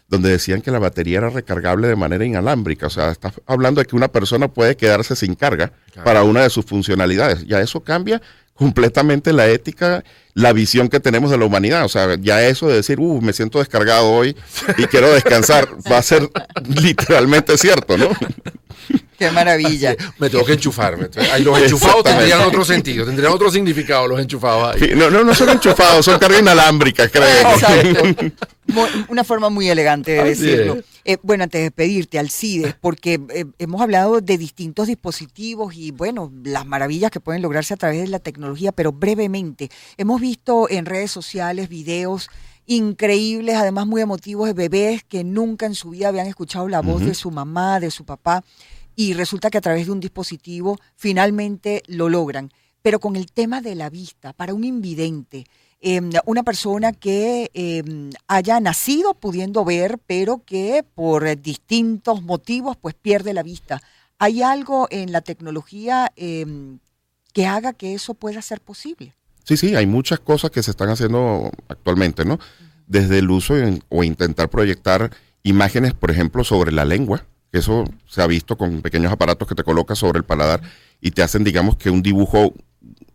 donde 0.08 0.30
decían 0.30 0.62
que 0.62 0.70
la 0.70 0.78
batería 0.78 1.18
era 1.18 1.30
recargable 1.30 1.86
de 1.86 1.96
manera 1.96 2.24
inalámbrica. 2.24 2.86
O 2.86 2.90
sea, 2.90 3.10
está 3.10 3.32
hablando 3.46 3.80
de 3.80 3.86
que 3.86 3.94
una 3.94 4.08
persona 4.08 4.48
puede 4.48 4.76
quedarse 4.76 5.14
sin 5.14 5.34
carga 5.34 5.72
para 6.02 6.24
una 6.24 6.42
de 6.42 6.50
sus 6.50 6.64
funcionalidades. 6.64 7.46
Ya 7.46 7.60
eso 7.60 7.80
cambia 7.80 8.20
completamente 8.58 9.32
la 9.32 9.46
ética, 9.46 10.02
la 10.34 10.52
visión 10.52 10.88
que 10.88 10.98
tenemos 10.98 11.30
de 11.30 11.38
la 11.38 11.44
humanidad. 11.44 11.84
O 11.84 11.88
sea, 11.88 12.16
ya 12.20 12.42
eso 12.42 12.66
de 12.68 12.74
decir, 12.74 12.98
uh, 12.98 13.20
me 13.22 13.32
siento 13.32 13.60
descargado 13.60 14.10
hoy 14.10 14.36
y 14.76 14.86
quiero 14.86 15.12
descansar, 15.12 15.68
va 15.90 15.98
a 15.98 16.02
ser 16.02 16.28
literalmente 16.82 17.56
cierto, 17.56 17.96
¿no? 17.96 18.08
Qué 19.16 19.30
maravilla. 19.30 19.96
Me 20.18 20.30
tengo 20.30 20.44
que 20.44 20.52
enchufarme. 20.54 21.08
Ahí 21.32 21.42
los 21.42 21.60
enchufados 21.60 22.04
tendrían 22.04 22.40
otro 22.40 22.64
sentido, 22.64 23.04
tendrían 23.04 23.32
otro 23.32 23.50
significado 23.50 24.06
los 24.06 24.20
enchufados 24.20 24.74
ahí. 24.74 24.92
no, 24.94 25.10
no, 25.10 25.24
no 25.24 25.34
son 25.34 25.50
enchufados, 25.50 26.04
son 26.04 26.18
cargas 26.18 26.40
inalámbricas, 26.40 27.10
creo. 27.10 27.24
Exacto. 27.52 28.32
Una 29.08 29.24
forma 29.24 29.50
muy 29.50 29.68
elegante 29.68 30.12
de 30.12 30.24
decirlo. 30.24 30.78
Eh, 31.10 31.16
bueno, 31.22 31.44
antes 31.44 31.62
de 31.62 31.70
pedirte, 31.70 32.18
Alcides, 32.18 32.74
porque 32.82 33.18
eh, 33.30 33.46
hemos 33.58 33.80
hablado 33.80 34.20
de 34.20 34.36
distintos 34.36 34.88
dispositivos 34.88 35.74
y, 35.74 35.90
bueno, 35.90 36.30
las 36.44 36.66
maravillas 36.66 37.10
que 37.10 37.18
pueden 37.18 37.40
lograrse 37.40 37.72
a 37.72 37.78
través 37.78 38.02
de 38.02 38.08
la 38.08 38.18
tecnología, 38.18 38.72
pero 38.72 38.92
brevemente, 38.92 39.70
hemos 39.96 40.20
visto 40.20 40.68
en 40.68 40.84
redes 40.84 41.10
sociales 41.10 41.70
videos 41.70 42.28
increíbles, 42.66 43.56
además 43.56 43.86
muy 43.86 44.02
emotivos, 44.02 44.48
de 44.48 44.52
bebés 44.52 45.02
que 45.02 45.24
nunca 45.24 45.64
en 45.64 45.74
su 45.74 45.88
vida 45.88 46.08
habían 46.08 46.26
escuchado 46.26 46.68
la 46.68 46.82
voz 46.82 47.00
de 47.00 47.14
su 47.14 47.30
mamá, 47.30 47.80
de 47.80 47.90
su 47.90 48.04
papá 48.04 48.44
y 48.94 49.14
resulta 49.14 49.48
que 49.48 49.56
a 49.56 49.62
través 49.62 49.86
de 49.86 49.92
un 49.92 50.00
dispositivo 50.00 50.78
finalmente 50.94 51.82
lo 51.86 52.10
logran. 52.10 52.50
Pero 52.82 53.00
con 53.00 53.16
el 53.16 53.32
tema 53.32 53.62
de 53.62 53.74
la 53.74 53.88
vista, 53.88 54.34
para 54.34 54.52
un 54.52 54.64
invidente, 54.64 55.46
em, 55.80 56.10
una 56.26 56.42
persona 56.42 56.92
que 56.92 57.50
em, 57.54 58.10
haya 58.26 58.60
nacido 58.60 59.14
pudiendo 59.14 59.64
ver, 59.64 59.98
pero 60.06 60.42
que 60.44 60.84
por 60.94 61.40
distintos 61.40 62.22
motivos 62.22 62.76
pues 62.76 62.94
pierde 62.94 63.32
la 63.32 63.42
vista. 63.42 63.80
¿Hay 64.18 64.42
algo 64.42 64.88
en 64.90 65.12
la 65.12 65.20
tecnología 65.20 66.12
em, 66.16 66.78
que 67.32 67.46
haga 67.46 67.72
que 67.72 67.94
eso 67.94 68.14
pueda 68.14 68.42
ser 68.42 68.60
posible? 68.60 69.14
Sí, 69.44 69.56
sí, 69.56 69.74
hay 69.76 69.86
muchas 69.86 70.20
cosas 70.20 70.50
que 70.50 70.62
se 70.62 70.72
están 70.72 70.90
haciendo 70.90 71.50
actualmente, 71.68 72.24
¿no? 72.24 72.38
Desde 72.86 73.18
el 73.18 73.30
uso 73.30 73.54
o 73.88 74.04
intentar 74.04 74.50
proyectar 74.50 75.10
imágenes, 75.42 75.94
por 75.94 76.10
ejemplo, 76.10 76.44
sobre 76.44 76.72
la 76.72 76.84
lengua, 76.84 77.24
que 77.50 77.58
eso 77.58 77.84
se 78.06 78.20
ha 78.20 78.26
visto 78.26 78.58
con 78.58 78.82
pequeños 78.82 79.12
aparatos 79.12 79.48
que 79.48 79.54
te 79.54 79.64
colocas 79.64 79.98
sobre 79.98 80.18
el 80.18 80.24
paladar 80.24 80.60
y 81.00 81.12
te 81.12 81.22
hacen, 81.22 81.44
digamos, 81.44 81.76
que 81.76 81.90
un 81.90 82.02
dibujo 82.02 82.52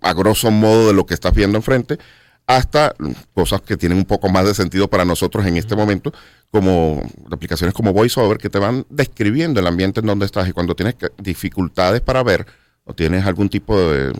a 0.01 0.13
grosso 0.13 0.51
modo 0.51 0.87
de 0.87 0.93
lo 0.93 1.05
que 1.05 1.13
estás 1.13 1.33
viendo 1.33 1.57
enfrente, 1.57 1.99
hasta 2.47 2.93
cosas 3.33 3.61
que 3.61 3.77
tienen 3.77 3.97
un 3.97 4.05
poco 4.05 4.29
más 4.29 4.45
de 4.45 4.53
sentido 4.53 4.87
para 4.87 5.05
nosotros 5.05 5.45
en 5.45 5.57
este 5.57 5.75
momento, 5.75 6.13
como 6.51 7.01
aplicaciones 7.31 7.73
como 7.73 7.93
VoiceOver, 7.93 8.37
que 8.37 8.49
te 8.49 8.59
van 8.59 8.85
describiendo 8.89 9.59
el 9.59 9.67
ambiente 9.67 10.01
en 10.01 10.07
donde 10.07 10.25
estás 10.25 10.47
y 10.47 10.51
cuando 10.51 10.75
tienes 10.75 10.95
dificultades 11.17 12.01
para 12.01 12.21
ver 12.23 12.45
o 12.85 12.93
tienes 12.93 13.25
algún 13.25 13.47
tipo 13.47 13.79
de, 13.79 14.11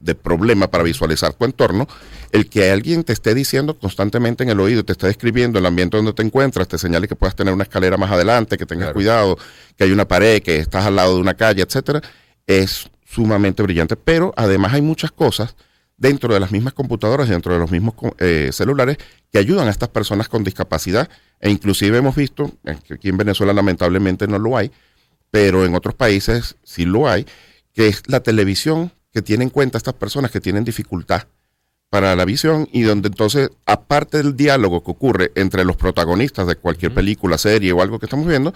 de, 0.00 0.14
problema 0.14 0.70
para 0.70 0.84
visualizar 0.84 1.32
tu 1.32 1.46
entorno, 1.46 1.88
el 2.30 2.50
que 2.50 2.70
alguien 2.70 3.04
te 3.04 3.14
esté 3.14 3.34
diciendo 3.34 3.78
constantemente 3.78 4.44
en 4.44 4.50
el 4.50 4.60
oído, 4.60 4.84
te 4.84 4.92
esté 4.92 5.06
describiendo 5.06 5.58
el 5.58 5.64
ambiente 5.64 5.96
donde 5.96 6.12
te 6.12 6.22
encuentras, 6.22 6.68
te 6.68 6.76
señale 6.76 7.08
que 7.08 7.16
puedas 7.16 7.34
tener 7.34 7.54
una 7.54 7.62
escalera 7.62 7.96
más 7.96 8.10
adelante, 8.10 8.58
que 8.58 8.66
tengas 8.66 8.92
cuidado, 8.92 9.38
que 9.78 9.84
hay 9.84 9.92
una 9.92 10.06
pared, 10.06 10.42
que 10.42 10.58
estás 10.58 10.84
al 10.84 10.96
lado 10.96 11.14
de 11.14 11.22
una 11.22 11.34
calle, 11.34 11.62
etcétera, 11.62 12.02
es 12.46 12.90
sumamente 13.06 13.62
brillante. 13.62 13.96
Pero 13.96 14.34
además 14.36 14.74
hay 14.74 14.82
muchas 14.82 15.10
cosas 15.10 15.56
dentro 15.96 16.32
de 16.34 16.40
las 16.40 16.50
mismas 16.50 16.74
computadoras, 16.74 17.28
dentro 17.28 17.52
de 17.52 17.60
los 17.60 17.70
mismos 17.70 17.94
eh, 18.18 18.50
celulares, 18.52 18.98
que 19.30 19.38
ayudan 19.38 19.68
a 19.68 19.70
estas 19.70 19.88
personas 19.88 20.28
con 20.28 20.44
discapacidad. 20.44 21.08
E 21.40 21.50
inclusive 21.50 21.98
hemos 21.98 22.16
visto, 22.16 22.52
que 22.86 22.94
aquí 22.94 23.08
en 23.08 23.16
Venezuela 23.16 23.52
lamentablemente 23.52 24.26
no 24.26 24.38
lo 24.38 24.56
hay, 24.56 24.70
pero 25.30 25.64
en 25.64 25.74
otros 25.74 25.94
países 25.94 26.56
sí 26.62 26.84
lo 26.84 27.08
hay, 27.08 27.26
que 27.72 27.88
es 27.88 28.02
la 28.06 28.20
televisión 28.20 28.92
que 29.12 29.22
tiene 29.22 29.44
en 29.44 29.50
cuenta 29.50 29.76
a 29.76 29.78
estas 29.78 29.94
personas 29.94 30.30
que 30.30 30.40
tienen 30.40 30.64
dificultad 30.64 31.26
para 31.90 32.16
la 32.16 32.24
visión 32.24 32.68
y 32.72 32.82
donde 32.82 33.06
entonces, 33.06 33.50
aparte 33.66 34.16
del 34.16 34.36
diálogo 34.36 34.82
que 34.82 34.90
ocurre 34.90 35.30
entre 35.36 35.64
los 35.64 35.76
protagonistas 35.76 36.46
de 36.48 36.56
cualquier 36.56 36.92
película, 36.92 37.38
serie 37.38 37.72
o 37.72 37.82
algo 37.82 38.00
que 38.00 38.06
estamos 38.06 38.26
viendo, 38.26 38.52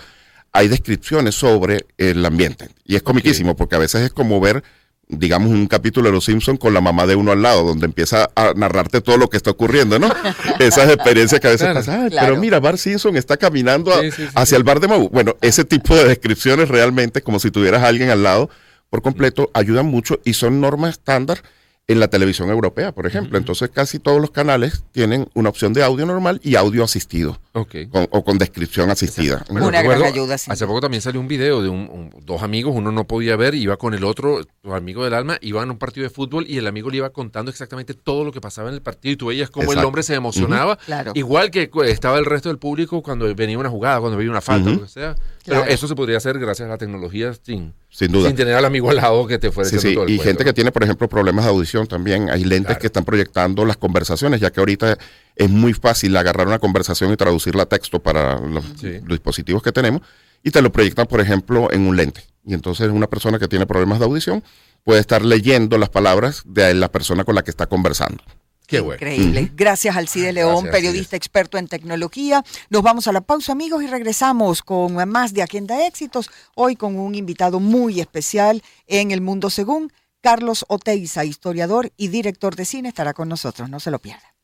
hay 0.52 0.66
descripciones 0.66 1.36
sobre 1.36 1.86
el 1.98 2.24
ambiente. 2.26 2.68
Y 2.84 2.96
es 2.96 3.02
comiquísimo 3.02 3.54
porque 3.54 3.76
a 3.76 3.78
veces 3.78 4.02
es 4.02 4.12
como 4.12 4.40
ver 4.40 4.64
digamos, 5.08 5.50
un 5.50 5.66
capítulo 5.66 6.08
de 6.08 6.12
Los 6.12 6.24
Simpsons 6.24 6.58
con 6.58 6.74
la 6.74 6.80
mamá 6.80 7.06
de 7.06 7.16
uno 7.16 7.32
al 7.32 7.42
lado, 7.42 7.64
donde 7.64 7.86
empieza 7.86 8.30
a 8.34 8.52
narrarte 8.54 9.00
todo 9.00 9.16
lo 9.16 9.30
que 9.30 9.36
está 9.36 9.50
ocurriendo, 9.50 9.98
¿no? 9.98 10.08
Esas 10.58 10.90
experiencias 10.90 11.40
que 11.40 11.48
a 11.48 11.50
veces 11.50 11.68
pasan. 11.74 12.10
Pero 12.10 12.36
mira, 12.36 12.60
Bar 12.60 12.78
Simpson 12.78 13.16
está 13.16 13.36
caminando 13.36 13.92
hacia 14.34 14.56
el 14.56 14.64
bar 14.64 14.80
de 14.80 14.88
Mau. 14.88 15.08
Bueno, 15.08 15.36
ese 15.40 15.64
tipo 15.64 15.96
de 15.96 16.04
descripciones 16.04 16.68
realmente, 16.68 17.22
como 17.22 17.38
si 17.38 17.50
tuvieras 17.50 17.82
a 17.82 17.88
alguien 17.88 18.10
al 18.10 18.22
lado 18.22 18.50
por 18.90 19.02
completo, 19.02 19.50
ayudan 19.54 19.86
mucho 19.86 20.20
y 20.24 20.34
son 20.34 20.60
normas 20.60 20.90
estándar 20.90 21.42
en 21.88 22.00
la 22.00 22.08
televisión 22.08 22.50
europea, 22.50 22.92
por 22.92 23.06
ejemplo. 23.06 23.38
Entonces, 23.38 23.70
casi 23.70 23.98
todos 23.98 24.20
los 24.20 24.30
canales 24.30 24.84
tienen 24.92 25.26
una 25.32 25.48
opción 25.48 25.72
de 25.72 25.82
audio 25.82 26.04
normal 26.04 26.38
y 26.44 26.54
audio 26.54 26.84
asistido. 26.84 27.40
o 27.54 28.24
con 28.24 28.36
descripción 28.36 28.90
asistida. 28.90 29.44
una 29.48 29.82
gran 29.82 30.02
ayuda. 30.02 30.34
Hace 30.34 30.66
poco 30.66 30.82
también 30.82 31.00
salió 31.00 31.18
un 31.18 31.28
video 31.28 31.62
de 31.62 31.70
un, 31.70 32.10
dos 32.24 32.42
amigos, 32.42 32.74
uno 32.76 32.92
no 32.92 33.04
podía 33.04 33.36
ver, 33.36 33.54
iba 33.54 33.78
con 33.78 33.94
el 33.94 34.04
otro, 34.04 34.42
su 34.62 34.74
amigo 34.74 35.02
del 35.02 35.14
alma, 35.14 35.38
iban 35.40 35.70
a 35.70 35.72
un 35.72 35.78
partido 35.78 36.04
de 36.04 36.10
fútbol 36.10 36.44
y 36.46 36.58
el 36.58 36.66
amigo 36.66 36.90
le 36.90 36.98
iba 36.98 37.10
contando 37.10 37.50
exactamente 37.50 37.94
todo 37.94 38.22
lo 38.22 38.32
que 38.32 38.40
pasaba 38.42 38.68
en 38.68 38.74
el 38.74 38.82
partido 38.82 39.14
y 39.14 39.16
tú 39.16 39.26
veías 39.26 39.48
cómo 39.48 39.72
el 39.72 39.78
hombre 39.78 40.02
se 40.02 40.14
emocionaba. 40.14 40.78
Igual 41.14 41.50
que 41.50 41.70
estaba 41.86 42.18
el 42.18 42.26
resto 42.26 42.50
del 42.50 42.58
público 42.58 43.02
cuando 43.02 43.34
venía 43.34 43.58
una 43.58 43.70
jugada, 43.70 43.98
cuando 44.00 44.18
venía 44.18 44.30
una 44.30 44.42
falta, 44.42 44.70
lo 44.70 44.82
que 44.82 44.88
sea. 44.88 45.14
Pero 45.48 45.64
eso 45.64 45.88
se 45.88 45.94
podría 45.94 46.18
hacer 46.18 46.38
gracias 46.38 46.66
a 46.66 46.70
la 46.70 46.78
tecnología 46.78 47.32
sin, 47.34 47.74
sin 47.88 48.12
duda. 48.12 48.28
Sin 48.28 48.36
tener 48.36 48.54
al 48.54 48.64
amigo 48.64 48.90
al 48.90 48.96
lado 48.96 49.26
que 49.26 49.38
te 49.38 49.50
fuera 49.50 49.68
sí, 49.68 49.96
Y 50.06 50.18
gente 50.18 50.44
que 50.44 50.52
tiene, 50.52 50.70
por 50.72 50.84
ejemplo, 50.84 51.08
problemas 51.08 51.44
de 51.44 51.50
audición 51.50 51.86
también. 51.86 52.30
Hay 52.30 52.44
lentes 52.44 52.78
que 52.78 52.86
están 52.86 53.04
proyectando 53.04 53.64
las 53.64 53.76
conversaciones, 53.76 54.40
ya 54.40 54.50
que 54.50 54.60
ahorita 54.60 54.98
es 55.34 55.50
muy 55.50 55.72
fácil 55.72 56.16
agarrar 56.16 56.46
una 56.46 56.58
conversación 56.58 57.12
y 57.12 57.16
traducirla 57.16 57.64
a 57.64 57.66
texto 57.66 58.00
para 58.00 58.38
los, 58.40 58.64
dispositivos 58.80 59.62
que 59.62 59.72
tenemos. 59.72 60.02
Y 60.42 60.50
te 60.50 60.62
lo 60.62 60.70
proyectan, 60.70 61.06
por 61.06 61.20
ejemplo, 61.20 61.72
en 61.72 61.86
un 61.86 61.96
lente. 61.96 62.22
Y 62.44 62.54
entonces 62.54 62.88
una 62.88 63.08
persona 63.08 63.38
que 63.38 63.48
tiene 63.48 63.66
problemas 63.66 63.98
de 63.98 64.04
audición 64.04 64.42
puede 64.84 65.00
estar 65.00 65.24
leyendo 65.24 65.76
las 65.78 65.88
palabras 65.88 66.42
de 66.46 66.74
la 66.74 66.90
persona 66.90 67.24
con 67.24 67.34
la 67.34 67.42
que 67.42 67.50
está 67.50 67.66
conversando. 67.66 68.22
Qué 68.68 68.80
Increíble. 68.80 69.50
Gracias 69.56 69.96
al 69.96 70.08
Cide 70.08 70.34
León, 70.34 70.68
periodista 70.70 71.16
experto 71.16 71.56
en 71.56 71.68
tecnología. 71.68 72.44
Nos 72.68 72.82
vamos 72.82 73.08
a 73.08 73.12
la 73.12 73.22
pausa, 73.22 73.52
amigos, 73.52 73.82
y 73.82 73.86
regresamos 73.86 74.62
con 74.62 74.92
más 75.08 75.32
de 75.32 75.42
Agenda 75.42 75.86
Éxitos. 75.86 76.28
Hoy 76.54 76.76
con 76.76 76.98
un 76.98 77.14
invitado 77.14 77.60
muy 77.60 77.98
especial 77.98 78.62
en 78.86 79.10
El 79.10 79.22
Mundo 79.22 79.48
Según. 79.48 79.90
Carlos 80.20 80.66
Oteiza, 80.68 81.24
historiador 81.24 81.92
y 81.96 82.08
director 82.08 82.56
de 82.56 82.66
cine, 82.66 82.90
estará 82.90 83.14
con 83.14 83.30
nosotros. 83.30 83.70
No 83.70 83.80
se 83.80 83.90
lo 83.90 84.00
pierda. 84.00 84.34